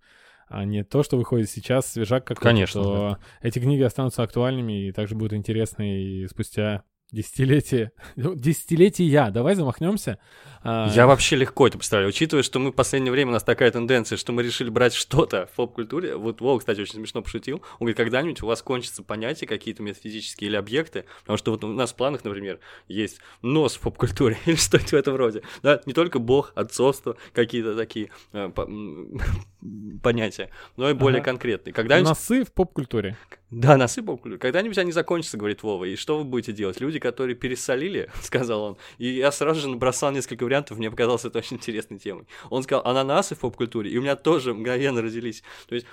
а 0.49 0.65
не 0.65 0.83
то, 0.83 1.01
что 1.01 1.15
выходит 1.15 1.49
сейчас, 1.49 1.93
свежак 1.93 2.25
какой-то, 2.25 2.49
Конечно, 2.49 2.83
то 2.83 3.09
да. 3.11 3.19
эти 3.47 3.59
книги 3.59 3.83
останутся 3.83 4.21
актуальными 4.21 4.89
и 4.89 4.91
также 4.91 5.15
будут 5.15 5.31
интересны 5.31 6.03
и 6.03 6.27
спустя 6.27 6.83
Десятилетие. 7.13 7.91
Ну, 8.15 8.33
десятилетия. 8.33 9.29
Давай 9.29 9.53
замахнемся. 9.53 10.17
А, 10.63 10.89
Я 10.95 11.05
вообще 11.05 11.35
легко 11.35 11.67
это 11.67 11.77
представляю. 11.77 12.09
Учитывая, 12.09 12.41
что 12.41 12.57
мы 12.57 12.71
в 12.71 12.73
последнее 12.73 13.11
время 13.11 13.29
у 13.29 13.33
нас 13.33 13.43
такая 13.43 13.69
тенденция, 13.69 14.17
что 14.17 14.31
мы 14.31 14.41
решили 14.41 14.69
брать 14.69 14.93
что-то 14.93 15.47
в 15.51 15.55
поп-культуре. 15.55 16.15
Вот 16.15 16.41
Вова, 16.41 16.57
кстати, 16.57 16.81
очень 16.81 16.95
смешно 16.95 17.21
пошутил. 17.21 17.57
Он 17.73 17.79
говорит, 17.85 17.97
когда-нибудь 17.97 18.41
у 18.41 18.47
вас 18.47 18.63
кончатся 18.63 19.03
понятия 19.03 19.45
какие-то 19.45 19.83
метафизические 19.83 20.49
или 20.49 20.55
объекты. 20.55 21.05
Потому 21.21 21.37
что 21.37 21.51
вот 21.51 21.63
у 21.63 21.67
нас 21.67 21.91
в 21.91 21.95
планах, 21.95 22.23
например, 22.23 22.59
есть 22.87 23.19
нос 23.43 23.75
в 23.75 23.81
поп-культуре 23.81 24.39
или 24.45 24.55
что-то 24.55 24.87
в 24.87 24.93
этом 24.93 25.15
роде. 25.15 25.43
Да, 25.61 25.81
не 25.85 25.93
только 25.93 26.17
бог, 26.17 26.51
отцовство, 26.55 27.15
какие-то 27.33 27.75
такие 27.75 28.09
э, 28.31 28.51
понятия, 30.01 30.49
но 30.77 30.89
и 30.89 30.93
более 30.93 31.21
ага. 31.21 31.31
конкретные. 31.31 31.73
Когда 31.73 31.99
Носы 32.01 32.43
в 32.43 32.51
поп-культуре. 32.51 33.17
Да, 33.49 33.77
носы 33.77 34.01
в 34.01 34.05
поп-культуре. 34.05 34.39
Когда-нибудь 34.39 34.77
они 34.77 34.91
закончатся, 34.91 35.37
говорит 35.37 35.61
Вова. 35.63 35.85
И 35.85 35.95
что 35.95 36.17
вы 36.17 36.23
будете 36.23 36.53
делать? 36.53 36.81
Люди, 36.81 36.99
которые 36.99 37.35
пересолили, 37.35 38.09
сказал 38.21 38.63
он. 38.63 38.77
И 38.97 39.07
я 39.07 39.31
сразу 39.31 39.61
же 39.61 39.69
набросал 39.69 40.11
несколько 40.11 40.43
вариантов, 40.43 40.77
мне 40.77 40.89
показалось 40.89 41.25
это 41.25 41.39
очень 41.39 41.57
интересной 41.57 41.99
темой. 41.99 42.25
Он 42.49 42.63
сказал 42.63 42.85
ананасы 42.85 43.35
в 43.35 43.39
поп-культуре, 43.39 43.91
и 43.91 43.97
у 43.97 44.01
меня 44.01 44.15
тоже 44.15 44.53
мгновенно 44.53 45.01
родились. 45.01 45.43
То 45.67 45.75
есть, 45.75 45.87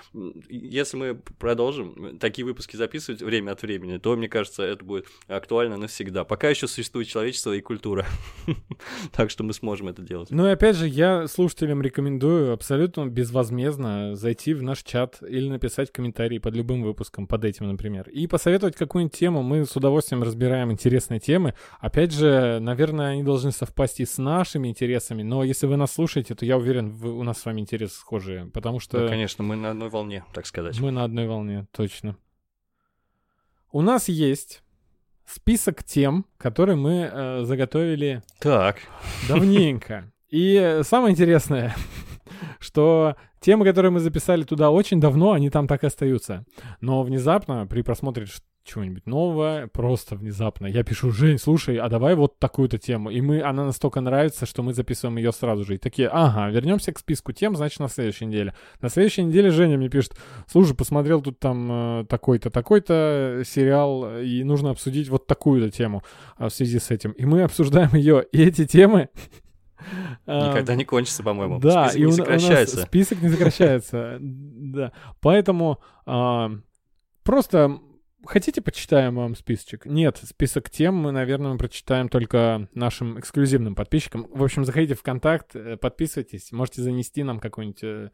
если 0.49 0.97
мы 0.97 1.15
продолжим 1.15 2.17
такие 2.17 2.45
выпуски 2.45 2.75
записывать 2.75 3.21
время 3.21 3.51
от 3.51 3.61
времени, 3.61 3.97
то, 3.97 4.15
мне 4.15 4.27
кажется, 4.27 4.63
это 4.63 4.83
будет 4.83 5.07
актуально 5.27 5.77
навсегда. 5.77 6.23
Пока 6.23 6.49
еще 6.49 6.67
существует 6.67 7.07
человечество 7.07 7.53
и 7.53 7.61
культура. 7.61 8.05
так 9.11 9.29
что 9.29 9.43
мы 9.43 9.53
сможем 9.53 9.87
это 9.87 10.01
делать. 10.01 10.29
Ну 10.31 10.47
и 10.47 10.51
опять 10.51 10.75
же, 10.75 10.87
я 10.87 11.27
слушателям 11.27 11.81
рекомендую 11.81 12.53
абсолютно 12.53 13.05
безвозмездно 13.07 13.60
зайти 13.69 14.53
в 14.53 14.63
наш 14.63 14.83
чат 14.83 15.21
или 15.21 15.49
написать 15.49 15.91
комментарий 15.91 16.39
под 16.39 16.55
любым 16.55 16.81
выпуском, 16.81 17.27
под 17.27 17.45
этим, 17.45 17.67
например, 17.67 18.09
и 18.09 18.27
посоветовать 18.27 18.75
какую-нибудь 18.75 19.17
тему. 19.17 19.43
Мы 19.43 19.65
с 19.65 19.75
удовольствием 19.75 20.23
разбираем 20.23 20.71
интересные 20.71 21.19
темы. 21.19 21.53
Опять 21.79 22.11
же, 22.11 22.59
наверное, 22.59 23.11
они 23.11 23.23
должны 23.23 23.51
совпасть 23.51 23.99
и 23.99 24.05
с 24.05 24.17
нашими 24.17 24.69
интересами, 24.69 25.23
но 25.23 25.43
если 25.43 25.67
вы 25.67 25.77
нас 25.77 25.91
слушаете, 25.91 26.33
то 26.33 26.45
я 26.45 26.57
уверен, 26.57 26.89
вы, 26.89 27.11
у 27.11 27.23
нас 27.23 27.39
с 27.39 27.45
вами 27.45 27.61
интересы 27.61 27.95
схожие, 27.95 28.45
потому 28.47 28.79
что... 28.79 28.99
Ну, 28.99 29.07
конечно, 29.07 29.43
мы 29.43 29.55
на 29.55 29.71
одной 29.71 29.89
волне, 29.89 30.23
так 30.33 30.45
сказать. 30.45 30.79
Мы 30.79 30.91
на 30.91 31.03
одной 31.03 31.27
волне, 31.27 31.67
точно. 31.71 32.17
У 33.71 33.81
нас 33.81 34.09
есть 34.09 34.63
список 35.25 35.83
тем, 35.83 36.25
которые 36.37 36.75
мы 36.75 37.09
э, 37.11 37.43
заготовили 37.43 38.21
так. 38.39 38.77
давненько. 39.27 40.11
И 40.29 40.79
самое 40.83 41.11
интересное, 41.11 41.75
что 42.61 43.15
темы, 43.39 43.65
которые 43.65 43.91
мы 43.91 43.99
записали 43.99 44.43
туда 44.43 44.71
очень 44.71 44.99
давно, 44.99 45.33
они 45.33 45.49
там 45.49 45.67
так 45.67 45.83
и 45.83 45.87
остаются. 45.87 46.45
Но 46.79 47.03
внезапно 47.03 47.65
при 47.67 47.81
просмотре 47.81 48.25
чего-нибудь 48.63 49.07
нового, 49.07 49.69
просто 49.73 50.15
внезапно. 50.15 50.67
Я 50.67 50.83
пишу, 50.83 51.11
Жень, 51.11 51.39
слушай, 51.39 51.77
а 51.77 51.89
давай 51.89 52.15
вот 52.15 52.37
такую-то 52.39 52.77
тему. 52.77 53.09
И 53.09 53.19
мы, 53.21 53.41
она 53.41 53.65
настолько 53.65 54.01
нравится, 54.01 54.45
что 54.45 54.61
мы 54.61 54.73
записываем 54.73 55.17
ее 55.17 55.31
сразу 55.31 55.65
же. 55.65 55.75
И 55.75 55.77
такие, 55.77 56.07
ага, 56.07 56.49
вернемся 56.49 56.93
к 56.93 56.99
списку 56.99 57.31
тем, 57.31 57.55
значит, 57.55 57.79
на 57.79 57.89
следующей 57.89 58.25
неделе. 58.25 58.53
На 58.79 58.89
следующей 58.89 59.23
неделе 59.23 59.49
Женя 59.49 59.77
мне 59.77 59.89
пишет, 59.89 60.15
слушай, 60.47 60.75
посмотрел 60.75 61.21
тут 61.21 61.39
там 61.39 62.01
э, 62.01 62.05
такой-то, 62.07 62.49
такой-то 62.49 63.41
сериал, 63.45 64.19
и 64.19 64.43
нужно 64.43 64.69
обсудить 64.69 65.09
вот 65.09 65.25
такую-то 65.25 65.75
тему 65.75 66.03
э, 66.37 66.45
в 66.45 66.51
связи 66.51 66.79
с 66.79 66.91
этим. 66.91 67.11
И 67.11 67.25
мы 67.25 67.41
обсуждаем 67.41 67.95
ее. 67.95 68.23
И 68.31 68.43
эти 68.43 68.65
темы 68.65 69.09
Никогда 70.25 70.75
не 70.75 70.85
кончится, 70.85 71.23
по-моему. 71.23 71.59
Да, 71.59 71.89
список 71.89 72.01
и 72.01 72.05
не 72.05 72.11
сокращается. 72.11 72.75
У 72.75 72.79
нас 72.79 72.87
список 72.87 73.21
не 73.21 73.29
сокращается. 73.29 74.17
Да. 74.71 74.93
Поэтому 75.19 75.79
а, 76.05 76.49
просто 77.23 77.81
Хотите, 78.25 78.61
почитаем 78.61 79.15
вам 79.15 79.35
списочек? 79.35 79.85
Нет, 79.85 80.19
список 80.23 80.69
тем 80.69 80.95
мы, 80.95 81.11
наверное, 81.11 81.57
прочитаем 81.57 82.07
только 82.07 82.67
нашим 82.73 83.19
эксклюзивным 83.19 83.73
подписчикам. 83.73 84.27
В 84.31 84.43
общем, 84.43 84.63
заходите 84.63 84.93
в 84.93 85.01
контакт, 85.01 85.55
э, 85.55 85.75
подписывайтесь, 85.77 86.51
можете 86.51 86.83
занести 86.83 87.23
нам 87.23 87.39
какую-нибудь 87.39 87.83
э, 87.83 88.09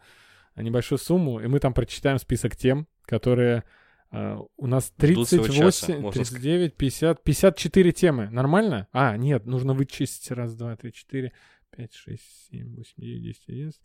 небольшую 0.55 0.99
сумму, 0.99 1.41
и 1.41 1.47
мы 1.47 1.59
там 1.59 1.73
прочитаем 1.73 2.19
список 2.19 2.55
тем, 2.55 2.87
которые 3.03 3.65
э, 4.11 4.37
у 4.55 4.67
нас 4.67 4.93
38, 4.95 6.09
39, 6.09 6.75
50, 6.75 7.23
54 7.23 7.91
темы. 7.91 8.29
Нормально? 8.29 8.87
А, 8.93 9.17
нет, 9.17 9.45
нужно 9.45 9.73
вычесть. 9.73 10.31
Раз, 10.31 10.55
два, 10.55 10.77
три, 10.77 10.93
четыре, 10.93 11.33
пять, 11.77 11.93
шесть, 11.93 12.49
семь, 12.49 12.75
восемь, 12.75 12.93
девять, 12.97 13.21
десять, 13.21 13.47
одиннадцать. 13.47 13.81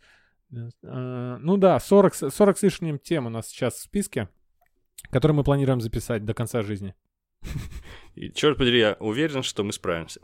А, 0.85 1.39
ну 1.39 1.57
да, 1.57 1.79
40, 1.79 2.15
40 2.15 2.59
с 2.59 2.63
лишним 2.63 2.99
тем 2.99 3.27
у 3.27 3.31
нас 3.31 3.49
сейчас 3.49 3.75
в 3.75 3.83
списке 3.83 4.29
который 5.11 5.33
мы 5.33 5.45
планируем 5.45 5.81
записать 5.81 6.25
до 6.25 6.35
конца 6.35 6.63
жизни. 6.63 6.95
И, 8.15 8.31
черт 8.31 8.59
подери, 8.59 8.79
я 8.79 8.97
уверен, 9.01 9.43
что 9.43 9.65
мы 9.65 9.73
справимся. 9.73 10.21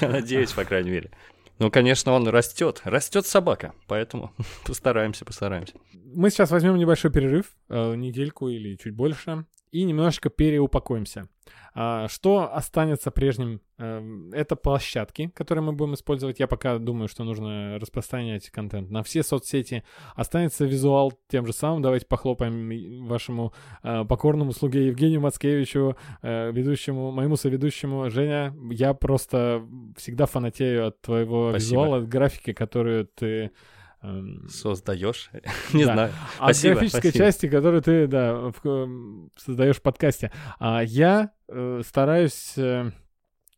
Я 0.00 0.08
надеюсь, 0.08 0.52
по 0.52 0.64
крайней 0.64 0.90
мере. 0.90 1.10
Ну, 1.58 1.70
конечно, 1.70 2.12
он 2.12 2.28
растет. 2.28 2.82
Растет 2.84 3.26
собака. 3.26 3.74
Поэтому 3.86 4.34
постараемся, 4.66 5.24
постараемся. 5.24 5.74
Мы 5.92 6.30
сейчас 6.30 6.50
возьмем 6.50 6.76
небольшой 6.76 7.10
перерыв, 7.10 7.56
э, 7.68 7.94
недельку 7.94 8.48
или 8.48 8.76
чуть 8.76 8.94
больше, 8.94 9.46
и 9.76 9.84
немножечко 9.84 10.30
переупакуемся. 10.30 11.28
А, 11.74 12.08
что 12.08 12.50
останется 12.54 13.10
прежним? 13.10 13.60
Эм, 13.76 14.32
это 14.32 14.56
площадки, 14.56 15.30
которые 15.34 15.62
мы 15.62 15.72
будем 15.74 15.92
использовать. 15.92 16.40
Я 16.40 16.46
пока 16.46 16.78
думаю, 16.78 17.08
что 17.08 17.24
нужно 17.24 17.78
распространять 17.78 18.48
контент 18.48 18.90
на 18.90 19.02
все 19.02 19.22
соцсети. 19.22 19.84
Останется 20.14 20.64
визуал 20.64 21.12
тем 21.28 21.46
же 21.46 21.52
самым. 21.52 21.82
Давайте 21.82 22.06
похлопаем 22.06 23.06
вашему 23.06 23.52
э, 23.82 24.06
покорному 24.06 24.52
слуге 24.52 24.86
Евгению 24.86 25.20
Мацкевичу, 25.20 25.96
э, 26.22 26.50
ведущему, 26.52 27.10
моему 27.10 27.36
соведущему. 27.36 28.08
Женя, 28.08 28.54
я 28.70 28.94
просто 28.94 29.62
всегда 29.98 30.24
фанатею 30.24 30.88
от 30.88 31.02
твоего 31.02 31.50
Спасибо. 31.50 31.82
визуала, 31.82 31.96
от 31.98 32.08
графики, 32.08 32.54
которую 32.54 33.06
ты 33.14 33.50
Создаешь? 34.48 35.30
Не 35.72 35.84
да. 35.84 35.92
знаю. 35.92 36.12
Спасибо, 36.36 36.74
графической 36.74 37.10
спасибо. 37.10 37.24
части, 37.24 37.48
которую 37.48 37.82
ты, 37.82 38.06
да, 38.06 38.34
в, 38.34 38.66
эм, 38.66 39.30
создаешь 39.36 39.76
в 39.76 39.82
подкасте. 39.82 40.32
А 40.58 40.82
я 40.82 41.30
э, 41.48 41.82
стараюсь 41.84 42.54
э, 42.56 42.92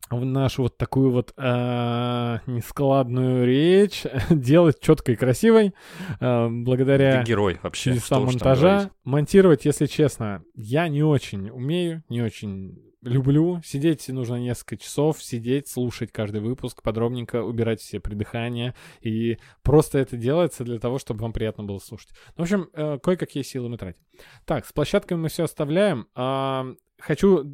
в 0.09 0.25
нашу 0.25 0.63
вот 0.63 0.77
такую 0.77 1.11
вот 1.11 1.33
э, 1.37 2.39
нескладную 2.47 3.45
речь 3.45 4.03
делать 4.29 4.79
четкой 4.79 5.15
и 5.15 5.17
красивой, 5.17 5.73
э, 6.19 6.47
благодаря 6.49 7.21
Ты 7.21 7.29
герой 7.29 7.59
вообще. 7.61 7.95
Что 7.95 8.19
монтажа. 8.19 8.91
Монтировать, 9.03 9.65
если 9.65 9.85
честно, 9.85 10.43
я 10.55 10.87
не 10.87 11.03
очень 11.03 11.49
умею, 11.49 12.03
не 12.09 12.21
очень 12.21 12.88
люблю. 13.01 13.61
Сидеть 13.63 14.07
нужно 14.09 14.35
несколько 14.35 14.77
часов, 14.77 15.21
сидеть, 15.21 15.67
слушать 15.67 16.11
каждый 16.11 16.41
выпуск, 16.41 16.81
подробненько 16.81 17.43
убирать 17.43 17.81
все 17.81 17.99
придыхания. 17.99 18.75
И 19.01 19.37
просто 19.63 19.99
это 19.99 20.17
делается 20.17 20.63
для 20.63 20.79
того, 20.79 20.99
чтобы 20.99 21.21
вам 21.21 21.33
приятно 21.33 21.63
было 21.63 21.79
слушать. 21.79 22.09
Ну, 22.35 22.43
в 22.43 22.47
общем, 22.47 22.69
э, 22.73 22.99
кое-какие 22.99 23.43
силы 23.43 23.69
мы 23.69 23.77
тратим. 23.77 24.01
Так, 24.45 24.65
с 24.65 24.73
площадками 24.73 25.19
мы 25.19 25.29
все 25.29 25.43
оставляем. 25.43 26.07
А, 26.15 26.65
хочу, 26.99 27.45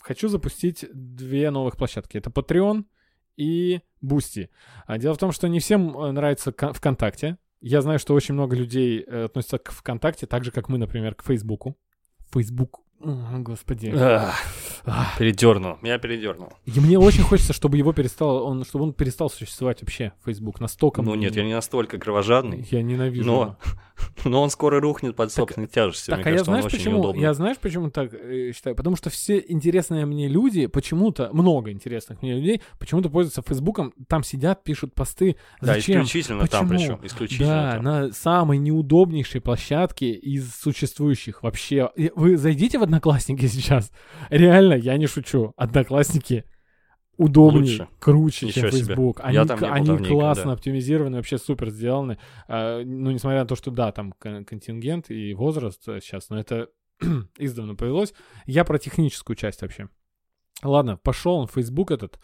хочу 0.00 0.28
запустить 0.28 0.84
две 0.92 1.50
новых 1.50 1.76
площадки. 1.76 2.16
Это 2.16 2.30
Patreon 2.30 2.84
и 3.36 3.80
Boosty. 4.02 4.48
А, 4.86 4.98
дело 4.98 5.14
в 5.14 5.18
том, 5.18 5.32
что 5.32 5.48
не 5.48 5.60
всем 5.60 5.96
э, 5.96 6.12
нравится 6.12 6.52
ВКонтакте. 6.52 7.38
Я 7.60 7.80
знаю, 7.80 7.98
что 7.98 8.14
очень 8.14 8.34
много 8.34 8.54
людей 8.54 9.02
э, 9.06 9.24
относятся 9.24 9.58
к 9.58 9.70
ВКонтакте, 9.70 10.26
так 10.26 10.44
же, 10.44 10.50
как 10.50 10.68
мы, 10.68 10.78
например, 10.78 11.14
к 11.14 11.24
Фейсбуку. 11.24 11.78
Facebook 12.32 12.85
господи. 13.00 13.92
Передернул. 15.18 15.78
Меня 15.82 15.98
передернул. 15.98 16.52
И 16.64 16.78
мне 16.78 16.98
очень 16.98 17.22
хочется, 17.22 17.52
чтобы 17.52 17.76
его 17.76 17.92
перестал, 17.92 18.44
он, 18.44 18.64
чтобы 18.64 18.84
он 18.84 18.92
перестал 18.92 19.28
существовать 19.28 19.82
вообще, 19.82 20.12
Facebook, 20.24 20.60
настолько. 20.60 21.02
Ну 21.02 21.14
нет, 21.14 21.34
я 21.34 21.44
не 21.44 21.54
настолько 21.54 21.98
кровожадный. 21.98 22.66
Я 22.70 22.82
ненавижу. 22.82 23.24
Но, 23.26 23.56
но 24.24 24.42
он 24.42 24.50
скоро 24.50 24.80
рухнет 24.80 25.16
под 25.16 25.32
собственной 25.32 25.66
тяжестью. 25.66 26.14
Так, 26.14 26.24
мне 26.24 26.34
а 26.34 26.34
кажется, 26.34 26.50
я 26.52 26.60
знаешь 26.60 26.72
почему? 26.72 27.14
Я 27.14 27.34
знаешь 27.34 27.58
почему 27.58 27.90
так 27.90 28.14
э, 28.14 28.52
считаю? 28.54 28.76
Потому 28.76 28.96
что 28.96 29.10
все 29.10 29.44
интересные 29.46 30.06
мне 30.06 30.28
люди, 30.28 30.66
почему-то 30.66 31.30
много 31.32 31.72
интересных 31.72 32.22
мне 32.22 32.34
людей, 32.34 32.62
почему-то 32.78 33.10
пользуются 33.10 33.42
Фейсбуком, 33.42 33.92
там 34.08 34.22
сидят, 34.22 34.62
пишут 34.62 34.94
посты. 34.94 35.36
Зачем? 35.60 35.96
Да, 35.96 36.04
исключительно 36.04 36.40
почему? 36.42 36.60
там 36.60 36.68
причем, 36.68 37.00
исключительно. 37.02 37.48
Да, 37.48 37.72
там. 37.72 37.84
на 37.84 38.12
самой 38.12 38.58
неудобнейшей 38.58 39.40
площадке 39.40 40.12
из 40.12 40.54
существующих 40.54 41.42
вообще. 41.42 41.90
Вы 42.14 42.36
зайдите 42.36 42.78
в 42.78 42.82
Одноклассники 42.84 43.46
сейчас. 43.46 43.90
Реально, 44.30 44.75
я 44.76 44.96
не 44.96 45.06
шучу. 45.06 45.52
Одноклассники 45.56 46.44
удобнее, 47.16 47.62
Лучше. 47.62 47.88
круче, 47.98 48.46
Ничего 48.46 48.68
чем 48.68 48.78
себе. 48.78 48.86
Facebook. 48.94 49.20
Они, 49.22 49.34
Я 49.36 49.44
там 49.46 49.58
они 49.64 49.96
классно 49.98 50.46
да. 50.46 50.52
оптимизированы, 50.52 51.16
вообще 51.16 51.38
супер 51.38 51.70
сделаны. 51.70 52.18
А, 52.46 52.82
ну, 52.84 53.10
несмотря 53.10 53.40
на 53.40 53.46
то, 53.46 53.56
что 53.56 53.70
да, 53.70 53.90
там 53.92 54.12
кон- 54.12 54.44
контингент 54.44 55.10
и 55.10 55.32
возраст 55.34 55.82
сейчас, 55.84 56.28
но 56.28 56.38
это 56.38 56.68
издавна 57.38 57.74
повелось. 57.74 58.12
Я 58.46 58.64
про 58.64 58.78
техническую 58.78 59.36
часть 59.36 59.62
вообще. 59.62 59.88
Ладно, 60.62 60.96
пошел 60.96 61.36
он, 61.36 61.48
Facebook 61.48 61.90
этот. 61.90 62.18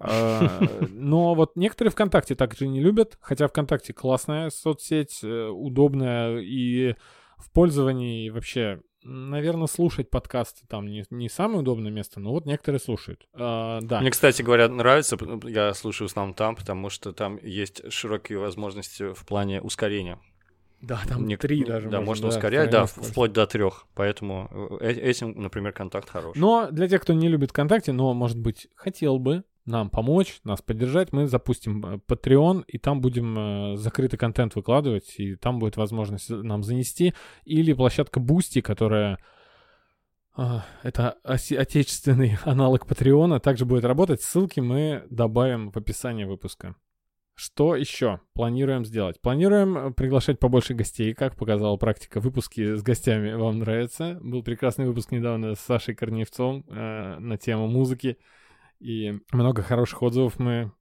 А, 0.00 0.60
Но 0.90 1.34
вот 1.34 1.56
некоторые 1.56 1.92
ВКонтакте 1.92 2.34
также 2.34 2.66
не 2.66 2.80
любят, 2.80 3.16
хотя 3.20 3.46
ВКонтакте 3.48 3.92
классная 3.92 4.50
соцсеть, 4.50 5.20
э, 5.22 5.46
удобная 5.48 6.38
и 6.38 6.94
в 7.38 7.50
пользовании 7.52 8.26
и 8.26 8.30
вообще, 8.30 8.80
наверное, 9.04 9.66
слушать 9.66 10.10
подкасты 10.10 10.66
там 10.68 10.86
не, 10.86 11.04
не 11.10 11.28
самое 11.28 11.60
удобное 11.60 11.90
место, 11.90 12.20
но 12.20 12.30
вот 12.32 12.46
некоторые 12.46 12.80
слушают. 12.80 13.26
А, 13.34 13.80
Да. 13.82 14.00
Мне, 14.00 14.10
кстати 14.10 14.42
говоря, 14.42 14.68
нравится, 14.68 15.16
я 15.44 15.74
слушаю 15.74 16.08
в 16.08 16.10
основном 16.10 16.34
там, 16.34 16.56
потому 16.56 16.90
что 16.90 17.12
там 17.12 17.38
есть 17.42 17.92
широкие 17.92 18.38
возможности 18.38 19.12
в 19.12 19.24
плане 19.26 19.60
ускорения. 19.60 20.18
Да, 20.80 21.00
там 21.08 21.26
Не- 21.28 21.36
три 21.36 21.64
даже. 21.64 21.88
Да, 21.88 22.00
можно 22.00 22.26
ускорять, 22.28 22.70
да, 22.70 22.86
в- 22.86 22.90
вплоть 22.90 23.32
до 23.32 23.46
трех. 23.46 23.86
Поэтому 23.94 24.78
э, 24.80 24.88
э- 24.88 25.10
этим, 25.10 25.30
например, 25.40 25.72
контакт 25.72 26.08
хороший. 26.08 26.38
Но 26.40 26.68
для 26.72 26.88
тех, 26.88 27.00
кто 27.02 27.12
не 27.12 27.28
любит 27.28 27.50
ВКонтакте, 27.50 27.92
но, 27.92 28.12
может 28.14 28.36
быть, 28.38 28.66
хотел 28.74 29.20
бы 29.20 29.44
нам 29.64 29.90
помочь, 29.90 30.40
нас 30.44 30.60
поддержать, 30.62 31.12
мы 31.12 31.26
запустим 31.26 31.84
э, 31.84 31.98
Patreon, 32.08 32.64
и 32.66 32.78
там 32.78 33.00
будем 33.00 33.74
э, 33.74 33.76
закрытый 33.76 34.18
контент 34.18 34.54
выкладывать, 34.56 35.14
и 35.18 35.36
там 35.36 35.58
будет 35.58 35.76
возможность 35.76 36.30
нам 36.30 36.62
занести. 36.62 37.14
Или 37.44 37.72
площадка 37.72 38.20
Boosty, 38.20 38.60
которая... 38.62 39.18
а, 40.34 40.64
это 40.82 41.16
отечественный 41.24 42.38
аналог 42.44 42.86
Патреона, 42.86 43.40
также 43.40 43.64
будет 43.64 43.84
работать. 43.84 44.22
Ссылки 44.22 44.60
мы 44.60 45.04
добавим 45.10 45.70
в 45.70 45.76
описании 45.76 46.24
выпуска. 46.24 46.74
Что 47.34 47.76
еще 47.76 48.20
планируем 48.34 48.84
сделать? 48.84 49.20
Планируем 49.20 49.78
э, 49.78 49.90
приглашать 49.92 50.38
побольше 50.38 50.74
гостей, 50.74 51.14
как 51.14 51.36
показала 51.36 51.76
практика. 51.76 52.20
Выпуски 52.20 52.74
с 52.74 52.82
гостями 52.82 53.32
вам 53.32 53.58
нравятся. 53.58 54.18
Был 54.22 54.42
прекрасный 54.42 54.86
выпуск 54.86 55.12
недавно 55.12 55.54
с 55.54 55.60
Сашей 55.60 55.94
Корнеевцом 55.94 56.64
э, 56.68 57.18
на 57.18 57.38
тему 57.38 57.68
музыки. 57.68 58.18
И 58.82 59.20
много 59.32 59.62
хороших 59.62 60.02
отзывов 60.02 60.40
мы 60.40 60.72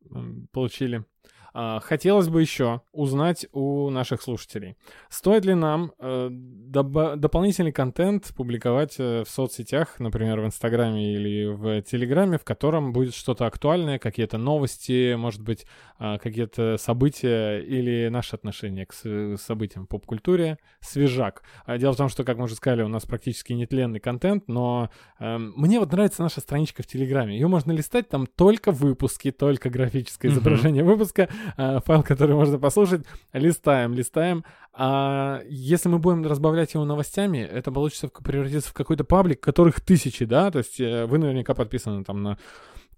получили. 0.52 1.06
А, 1.54 1.80
Хотелось 1.80 2.30
бы 2.30 2.42
еще 2.42 2.82
узнать 2.94 3.46
у 3.52 3.90
наших 3.90 4.22
слушателей, 4.22 4.78
стоит 5.10 5.46
ли 5.46 5.54
нам 5.54 5.92
э, 6.00 6.30
дополнительный 6.32 7.72
контент 7.72 8.34
публиковать 8.36 8.96
э, 9.00 9.24
в 9.26 9.30
соцсетях, 9.30 10.00
например, 10.00 10.40
в 10.40 10.46
Инстаграме 10.46 11.14
или 11.14 11.46
в 11.46 11.82
Телеграме, 11.82 12.38
в 12.38 12.44
котором 12.44 12.94
будет 12.94 13.14
что-то 13.14 13.46
актуальное, 13.46 14.00
какие-то 14.00 14.38
новости, 14.38 15.16
может 15.16 15.42
быть, 15.42 15.66
а, 16.04 16.18
какие-то 16.18 16.78
события 16.78 17.60
или 17.60 18.10
наши 18.10 18.36
отношения 18.36 18.86
к 18.86 18.94
событиям 19.38 19.86
в 19.86 19.88
поп-культуре. 19.88 20.58
Свежак. 20.80 21.44
А 21.66 21.78
Дело 21.78 21.94
в 21.94 21.98
том, 21.98 22.10
что, 22.10 22.24
как 22.24 22.38
мы 22.38 22.46
уже 22.46 22.56
сказали, 22.56 22.82
у 22.82 22.88
нас 22.88 23.06
практически 23.06 23.54
нетленный 23.54 24.00
контент, 24.00 24.48
но 24.48 24.90
эм, 25.20 25.54
мне 25.56 25.80
вот 25.80 25.92
нравится 25.92 26.24
наша 26.24 26.40
страничка 26.40 26.82
в 26.82 26.88
Телеграме. 26.88 27.36
Ее 27.36 27.48
можно 27.48 27.72
листать, 27.72 28.10
там 28.10 28.26
только 28.26 28.72
выпуски, 28.72 29.32
только 29.32 29.70
графическое 29.70 30.32
изображение 30.32 30.84
выпуска, 30.84 31.30
файл, 31.56 32.04
который 32.04 32.36
можно 32.36 32.60
послушать. 32.60 33.06
Листаем, 33.34 33.94
листаем. 33.94 34.44
А 34.74 35.42
если 35.48 35.90
мы 35.90 36.00
будем 36.00 36.26
разбавлять 36.26 36.74
его 36.74 36.86
новостями, 36.86 37.40
это 37.40 37.72
получится 37.72 38.08
превратится 38.08 38.70
в 38.70 38.74
какой-то 38.74 39.04
паблик, 39.04 39.42
которых 39.42 39.82
тысячи, 39.82 40.26
да? 40.26 40.50
То 40.50 40.60
есть 40.60 40.80
э, 40.80 41.06
вы 41.06 41.18
наверняка 41.18 41.54
подписаны 41.54 42.06
там 42.06 42.24
на 42.24 42.38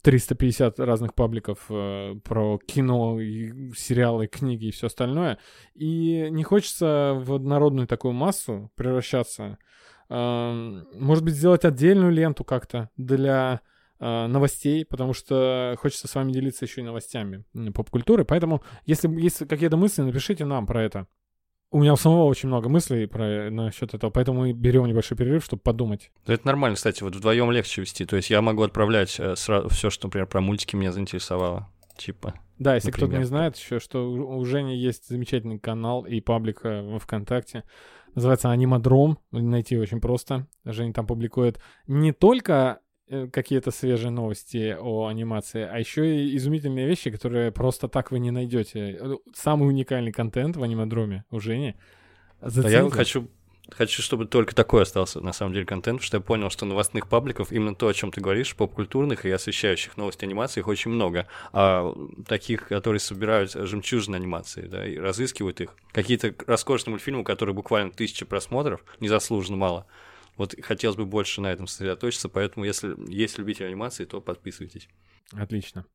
350 0.03 0.79
разных 0.79 1.15
пабликов 1.15 1.65
э, 1.69 2.15
про 2.23 2.59
кино, 2.59 3.19
и 3.19 3.71
сериалы, 3.75 4.27
книги 4.27 4.65
и 4.65 4.71
все 4.71 4.87
остальное. 4.87 5.39
И 5.73 6.27
не 6.29 6.43
хочется 6.43 7.15
в 7.17 7.33
однородную 7.33 7.87
такую 7.87 8.13
массу 8.13 8.71
превращаться. 8.75 9.57
Эм, 10.09 10.85
Может 10.93 11.23
быть, 11.23 11.33
сделать 11.33 11.65
отдельную 11.65 12.11
ленту 12.11 12.43
как-то 12.43 12.91
для 12.97 13.61
э, 13.61 13.72
новостей, 13.99 14.85
потому 14.85 15.13
что 15.13 15.75
хочется 15.79 16.07
с 16.07 16.15
вами 16.15 16.31
делиться 16.31 16.65
еще 16.65 16.81
и 16.81 16.83
новостями 16.83 17.45
поп-культуры. 17.73 18.25
Поэтому, 18.25 18.63
если 18.85 19.07
есть 19.21 19.47
какие-то 19.47 19.77
мысли, 19.77 20.01
напишите 20.01 20.45
нам 20.45 20.65
про 20.65 20.83
это. 20.83 21.07
У 21.71 21.79
меня 21.79 21.93
у 21.93 21.95
самого 21.95 22.25
очень 22.25 22.49
много 22.49 22.69
мыслей 22.69 23.07
про, 23.07 23.49
насчет 23.49 23.95
этого, 23.95 24.11
поэтому 24.11 24.41
мы 24.41 24.53
берем 24.53 24.85
небольшой 24.85 25.17
перерыв, 25.17 25.43
чтобы 25.43 25.63
подумать. 25.63 26.11
Да 26.27 26.33
Это 26.35 26.45
нормально, 26.45 26.75
кстати, 26.75 27.01
вот 27.01 27.15
вдвоем 27.15 27.49
легче 27.49 27.81
вести. 27.81 28.05
То 28.05 28.15
есть 28.15 28.29
я 28.29 28.41
могу 28.41 28.61
отправлять 28.61 29.09
все, 29.09 29.89
что, 29.89 30.07
например, 30.07 30.27
про 30.27 30.39
мультики 30.41 30.75
меня 30.75 30.91
заинтересовало. 30.91 31.69
Типа. 31.97 32.33
Да, 32.59 32.75
если 32.75 32.91
кто-то 32.91 33.17
не 33.17 33.25
знает 33.25 33.57
еще, 33.57 33.79
что 33.79 34.11
у 34.11 34.45
Жени 34.45 34.77
есть 34.77 35.07
замечательный 35.07 35.59
канал 35.59 36.05
и 36.05 36.21
паблик 36.21 36.61
э, 36.63 36.81
во 36.81 36.99
ВКонтакте. 36.99 37.63
Называется 38.15 38.51
Анимадром. 38.51 39.17
Найти 39.31 39.77
очень 39.77 39.99
просто. 39.99 40.47
Женя 40.65 40.93
там 40.93 41.07
публикует 41.07 41.59
не 41.87 42.11
только 42.11 42.79
э, 42.79 42.82
какие-то 43.31 43.71
свежие 43.71 44.11
новости 44.11 44.75
о 44.79 45.07
анимации, 45.07 45.67
а 45.69 45.77
еще 45.77 46.23
и 46.23 46.35
изумительные 46.37 46.87
вещи, 46.87 47.11
которые 47.11 47.51
просто 47.51 47.87
так 47.87 48.11
вы 48.11 48.19
не 48.19 48.31
найдете. 48.31 48.97
Э, 48.99 49.15
Самый 49.33 49.67
уникальный 49.67 50.11
контент 50.11 50.55
в 50.57 50.63
анимадроме 50.63 51.25
у 51.31 51.39
Жени. 51.39 51.75
Да 52.41 52.69
я 52.69 52.89
хочу, 52.89 53.29
хочу, 53.69 54.01
чтобы 54.01 54.25
только 54.25 54.53
такой 54.53 54.83
остался, 54.83 55.21
на 55.21 55.33
самом 55.33 55.53
деле, 55.53 55.65
контент, 55.65 55.99
потому 55.99 56.05
что 56.05 56.17
я 56.17 56.21
понял, 56.21 56.49
что 56.49 56.65
новостных 56.65 57.07
пабликов, 57.07 57.51
именно 57.51 57.75
то, 57.75 57.87
о 57.87 57.93
чем 57.93 58.11
ты 58.11 58.21
говоришь, 58.21 58.55
поп-культурных 58.55 59.25
и 59.25 59.31
освещающих 59.31 59.97
новости 59.97 60.25
анимации, 60.25 60.59
их 60.59 60.67
очень 60.67 60.91
много. 60.91 61.27
А 61.51 61.93
таких, 62.27 62.67
которые 62.67 62.99
собирают 62.99 63.51
жемчужины 63.53 64.15
анимации, 64.15 64.67
да, 64.67 64.85
и 64.85 64.97
разыскивают 64.97 65.61
их. 65.61 65.75
Какие-то 65.91 66.33
роскошные 66.47 66.91
мультфильмы, 66.91 67.21
у 67.21 67.23
которых 67.23 67.55
буквально 67.55 67.91
тысяча 67.91 68.25
просмотров, 68.25 68.83
незаслуженно 68.99 69.57
мало. 69.57 69.85
Вот 70.37 70.55
хотелось 70.61 70.97
бы 70.97 71.05
больше 71.05 71.41
на 71.41 71.51
этом 71.51 71.67
сосредоточиться, 71.67 72.29
поэтому 72.29 72.65
если 72.65 72.95
есть 73.11 73.37
любители 73.37 73.65
анимации, 73.65 74.05
то 74.05 74.21
подписывайтесь. 74.21 74.87
Отлично. 75.31 75.85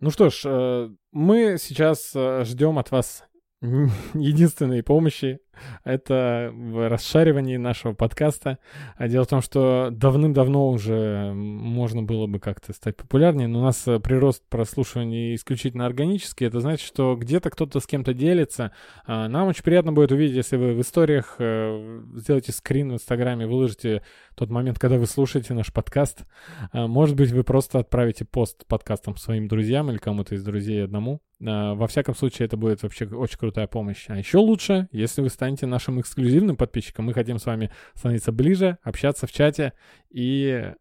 Ну 0.00 0.10
что 0.10 0.30
ж, 0.30 0.42
э, 0.44 0.90
мы 1.12 1.56
сейчас 1.58 2.12
ждем 2.44 2.78
от 2.78 2.90
вас 2.90 3.24
единственной 3.60 4.82
помощи. 4.82 5.40
Это 5.84 6.50
в 6.52 6.88
расшаривании 6.88 7.56
нашего 7.56 7.92
подкаста. 7.92 8.58
А 8.96 9.08
Дело 9.08 9.24
в 9.24 9.28
том, 9.28 9.42
что 9.42 9.88
давным-давно 9.90 10.70
уже 10.70 11.32
можно 11.34 12.02
было 12.02 12.26
бы 12.26 12.38
как-то 12.38 12.72
стать 12.72 12.96
популярнее, 12.96 13.48
но 13.48 13.60
у 13.60 13.62
нас 13.62 13.86
э, 13.86 13.98
прирост 14.00 14.42
прослушиваний 14.48 15.34
исключительно 15.34 15.86
органический. 15.86 16.46
Это 16.46 16.60
значит, 16.60 16.86
что 16.86 17.16
где-то 17.16 17.50
кто-то 17.50 17.80
с 17.80 17.86
кем-то 17.86 18.14
делится. 18.14 18.72
А 19.06 19.28
Нам 19.28 19.48
очень 19.48 19.64
приятно 19.64 19.92
будет 19.92 20.12
увидеть, 20.12 20.36
если 20.36 20.56
вы 20.56 20.74
в 20.74 20.80
историях 20.80 21.36
э, 21.38 22.02
сделаете 22.16 22.52
скрин 22.52 22.90
в 22.90 22.94
Инстаграме, 22.94 23.46
выложите 23.46 24.02
тот 24.40 24.48
момент, 24.48 24.78
когда 24.78 24.96
вы 24.96 25.06
слушаете 25.06 25.52
наш 25.52 25.70
подкаст. 25.70 26.24
А, 26.72 26.86
Может 26.86 27.14
быть, 27.14 27.30
вы 27.30 27.44
просто 27.44 27.78
отправите 27.78 28.24
пост 28.24 28.66
подкастом 28.66 29.16
своим 29.16 29.48
друзьям 29.48 29.90
или 29.90 29.98
кому-то 29.98 30.34
из 30.34 30.42
друзей 30.42 30.82
одному. 30.82 31.20
А, 31.44 31.74
Во 31.74 31.86
всяком 31.86 32.14
случае, 32.14 32.46
это 32.46 32.56
будет 32.56 32.82
вообще 32.82 33.04
очень 33.06 33.38
крутая 33.38 33.66
помощь. 33.66 34.06
А 34.08 34.16
еще 34.16 34.38
лучше, 34.38 34.88
если 34.92 35.20
вы 35.20 35.28
станете 35.40 35.64
нашим 35.64 35.98
эксклюзивным 35.98 36.54
подписчиком. 36.54 37.06
Мы 37.06 37.14
хотим 37.14 37.38
с 37.38 37.46
вами 37.46 37.70
становиться 37.94 38.30
ближе, 38.30 38.76
общаться 38.82 39.26
в 39.26 39.32
чате 39.32 39.72
и 40.10 40.74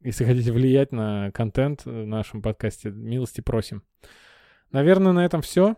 если 0.00 0.24
хотите 0.24 0.50
влиять 0.50 0.90
на 0.90 1.30
контент 1.30 1.84
в 1.84 2.04
нашем 2.04 2.42
подкасте, 2.42 2.90
милости 2.90 3.40
просим. 3.40 3.84
Наверное, 4.72 5.12
на 5.12 5.24
этом 5.24 5.42
все. 5.42 5.76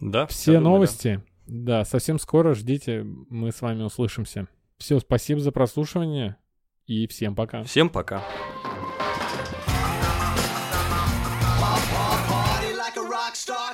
Да. 0.00 0.26
Все 0.28 0.54
думаю, 0.54 0.64
новости. 0.64 1.22
Да. 1.46 1.80
да, 1.80 1.84
совсем 1.84 2.18
скоро 2.18 2.54
ждите, 2.54 3.02
мы 3.02 3.52
с 3.52 3.60
вами 3.60 3.82
услышимся. 3.82 4.48
Все, 4.78 4.98
спасибо 4.98 5.40
за 5.40 5.52
прослушивание 5.52 6.36
и 6.86 7.06
всем 7.06 7.36
пока. 7.36 7.64
Всем 7.64 7.90
пока. 7.90 8.24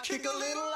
Kick 0.04 0.26
a 0.26 0.38
little 0.38 0.73